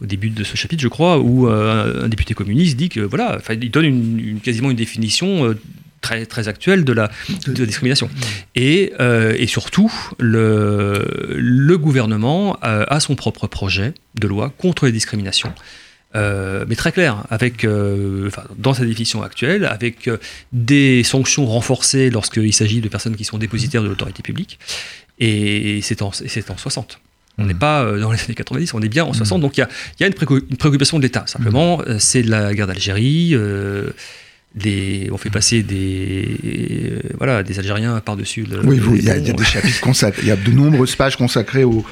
au 0.00 0.06
début 0.06 0.30
de 0.30 0.42
ce 0.42 0.56
chapitre, 0.56 0.82
je 0.82 0.88
crois, 0.88 1.18
où 1.18 1.48
un, 1.48 2.08
député 2.08 2.32
communiste 2.32 2.78
dit 2.78 2.88
que, 2.88 3.00
voilà, 3.00 3.38
il 3.50 3.70
donne 3.70 3.84
une, 3.84 4.40
quasiment 4.40 4.70
une 4.70 4.76
définition 4.78 5.54
très, 6.00 6.26
très 6.26 6.48
actuelle 6.48 6.84
de 6.84 6.92
la, 6.92 7.10
de 7.46 7.64
discrimination. 7.64 8.08
Et, 8.54 8.92
euh, 9.00 9.34
et, 9.38 9.46
surtout, 9.46 9.92
le, 10.18 11.34
le 11.36 11.78
gouvernement 11.78 12.56
euh, 12.64 12.84
a 12.88 13.00
son 13.00 13.14
propre 13.14 13.46
projet 13.46 13.94
de 14.14 14.26
loi 14.26 14.52
contre 14.56 14.86
les 14.86 14.92
discriminations. 14.92 15.52
Euh, 16.14 16.64
mais 16.66 16.74
très 16.74 16.92
clair, 16.92 17.24
avec, 17.30 17.66
dans 17.66 18.74
sa 18.74 18.84
définition 18.84 19.22
actuelle, 19.22 19.64
avec 19.66 20.10
des 20.52 21.02
sanctions 21.02 21.46
renforcées 21.46 22.10
lorsqu'il 22.10 22.52
s'agit 22.54 22.80
de 22.80 22.88
personnes 22.88 23.16
qui 23.16 23.24
sont 23.24 23.38
dépositaires 23.38 23.82
de 23.82 23.88
l'autorité 23.88 24.22
publique, 24.22 24.58
et 25.18 25.80
c'est 25.82 26.02
en, 26.02 26.08
en 26.08 26.56
60. 26.56 27.00
On 27.40 27.44
n'est 27.44 27.54
mmh. 27.54 27.58
pas 27.58 27.98
dans 27.98 28.10
les 28.10 28.18
années 28.20 28.34
90, 28.34 28.74
on 28.74 28.80
est 28.80 28.88
bien 28.88 29.04
en 29.04 29.12
60, 29.12 29.38
mmh. 29.38 29.42
donc 29.42 29.56
il 29.58 29.60
y 29.60 29.62
a, 29.62 29.68
y 30.00 30.04
a, 30.04 30.06
une, 30.06 30.14
préoccupation 30.56 30.96
de 30.96 31.02
l'État. 31.02 31.24
Simplement, 31.26 31.78
mmh. 31.78 31.98
c'est 31.98 32.22
la 32.22 32.54
guerre 32.54 32.66
d'Algérie, 32.66 33.36
des, 34.58 35.08
on 35.12 35.16
fait 35.16 35.30
passer 35.30 35.62
des, 35.62 37.00
voilà, 37.16 37.42
des 37.42 37.58
Algériens 37.58 38.00
par-dessus 38.00 38.42
le. 38.42 38.64
Oui, 38.64 38.80
il 38.96 39.04
y, 39.04 39.10
a 39.10 39.18
des 39.18 39.44
chapitres 39.44 39.80
consacrés, 39.80 40.22
il 40.22 40.28
y 40.28 40.30
a 40.30 40.36
de 40.36 40.50
nombreuses 40.50 40.96
pages 40.96 41.16
consacrées 41.16 41.64
au, 41.64 41.84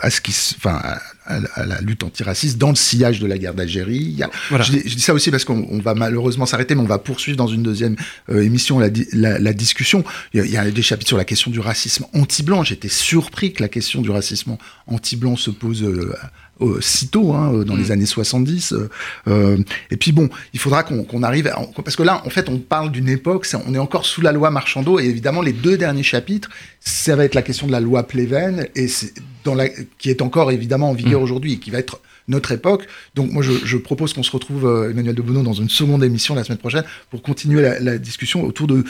à 0.00 0.10
ce 0.10 0.20
qui, 0.20 0.32
enfin, 0.56 0.80
à, 1.26 1.64
la 1.66 1.80
lutte 1.80 2.04
antiraciste 2.04 2.58
dans 2.58 2.70
le 2.70 2.76
sillage 2.76 3.20
de 3.20 3.26
la 3.26 3.38
guerre 3.38 3.54
d'Algérie. 3.54 4.20
Je, 4.50 4.72
dis 4.72 5.00
ça 5.00 5.12
aussi 5.12 5.30
parce 5.30 5.44
qu'on 5.44 5.78
va 5.78 5.94
malheureusement 5.94 6.46
s'arrêter, 6.46 6.74
mais 6.74 6.80
on 6.80 6.86
va 6.86 6.98
poursuivre 6.98 7.36
dans 7.36 7.46
une 7.46 7.62
deuxième 7.62 7.96
euh, 8.30 8.42
émission 8.42 8.78
la, 8.78 8.88
la, 9.12 9.52
discussion. 9.52 10.04
Il 10.32 10.44
y, 10.46 10.56
a, 10.56 10.70
des 10.70 10.82
chapitres 10.82 11.08
sur 11.08 11.16
la 11.16 11.24
question 11.24 11.50
du 11.50 11.60
racisme 11.60 12.06
anti-blanc. 12.14 12.64
J'étais 12.64 12.88
surpris 12.88 13.52
que 13.52 13.62
la 13.62 13.68
question 13.68 14.00
du 14.00 14.10
racisme 14.10 14.56
anti-blanc 14.86 15.36
se 15.36 15.50
pose 15.50 15.82
euh, 15.82 16.14
euh, 16.60 16.80
sitôt, 16.80 17.34
hein, 17.34 17.52
euh, 17.52 17.64
dans 17.64 17.76
les 17.76 17.88
mm. 17.88 17.92
années 17.92 18.06
70. 18.06 18.74
Euh, 19.28 19.58
et 19.90 19.96
puis 19.96 20.12
bon, 20.12 20.28
il 20.52 20.58
faudra 20.58 20.82
qu'on 20.82 21.22
arrive, 21.22 21.52
parce 21.84 21.96
que 21.96 22.02
là, 22.02 22.22
en 22.24 22.30
fait, 22.30 22.48
on 22.48 22.58
parle 22.58 22.90
d'une 22.90 23.08
époque, 23.08 23.46
on 23.66 23.74
est 23.74 23.78
encore 23.78 24.04
sous 24.04 24.20
la 24.20 24.32
loi 24.32 24.50
Marchando, 24.50 24.98
et 24.98 25.04
évidemment, 25.04 25.42
les 25.42 25.52
deux 25.52 25.76
derniers 25.76 26.02
chapitres, 26.02 26.50
ça 26.80 27.16
va 27.16 27.24
être 27.24 27.34
la 27.34 27.42
question 27.42 27.66
de 27.66 27.72
la 27.72 27.80
loi 27.80 28.02
Pleven, 28.02 28.66
et 28.74 28.86
dans 29.44 29.54
la, 29.54 29.68
qui 29.98 30.10
est 30.10 30.22
encore 30.22 30.50
évidemment 30.50 30.90
en 30.90 30.94
vigueur 30.94 31.20
mm. 31.20 31.24
aujourd'hui, 31.24 31.52
et 31.54 31.58
qui 31.58 31.70
va 31.70 31.78
être 31.78 32.00
notre 32.28 32.52
époque. 32.52 32.86
Donc 33.14 33.32
moi, 33.32 33.42
je, 33.42 33.76
propose 33.76 34.12
qu'on 34.12 34.22
se 34.22 34.30
retrouve, 34.30 34.66
euh, 34.66 34.90
Emmanuel 34.90 35.14
de 35.14 35.22
Bono, 35.22 35.42
dans 35.42 35.54
une 35.54 35.68
seconde 35.68 36.04
émission 36.04 36.34
la 36.34 36.44
semaine 36.44 36.58
prochaine 36.58 36.84
pour 37.10 37.22
continuer 37.22 37.62
la, 37.62 37.98
discussion 37.98 38.44
autour 38.44 38.66
de, 38.66 38.84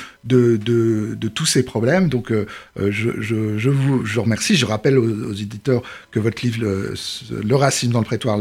tous 1.35 1.47
ces 1.47 1.63
problèmes. 1.63 2.09
Donc 2.09 2.31
euh, 2.31 2.47
euh, 2.81 2.91
je, 2.91 3.71
vous 3.71 4.23
remercie. 4.23 4.57
Je 4.57 4.67
rappelle 4.67 4.99
aux, 4.99 5.33
éditeurs 5.33 5.83
que 6.11 6.19
votre 6.19 6.45
livre, 6.45 6.59
Le, 6.61 7.55
racisme 7.55 7.93
dans 7.93 8.01
le 8.01 8.05
prétoire, 8.05 8.39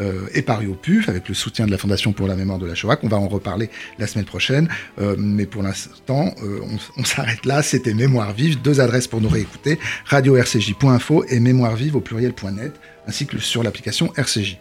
est 0.00 0.42
paru 0.42 0.66
au 0.66 0.74
PUF 0.74 1.08
avec 1.08 1.28
le 1.28 1.34
soutien 1.34 1.66
de 1.66 1.70
la 1.70 1.78
Fondation 1.78 2.12
pour 2.12 2.26
la 2.26 2.34
mémoire 2.34 2.58
de 2.58 2.66
la 2.66 2.74
Shoah, 2.74 2.96
qu'on 2.96 3.08
va 3.08 3.18
en 3.18 3.28
reparler 3.28 3.70
la 3.98 4.06
semaine 4.06 4.24
prochaine. 4.24 4.68
mais 5.16 5.46
pour 5.46 5.62
l'instant, 5.62 6.34
on, 6.42 6.78
on 7.00 7.04
s'arrête 7.04 7.46
là. 7.46 7.62
C'était 7.62 7.94
Mémoire 7.94 8.32
vive. 8.32 8.60
Deux 8.62 8.80
adresses 8.80 9.06
pour 9.06 9.20
nous 9.20 9.28
réécouter 9.28 9.78
radio-rcj.info 10.06 11.24
et 11.28 11.40
mémoire 11.40 11.76
vive 11.76 11.96
au 11.96 12.00
pluriel.net 12.00 12.72
ainsi 13.06 13.26
que 13.26 13.38
sur 13.38 13.62
l'application 13.62 14.12
RCJ. 14.16 14.58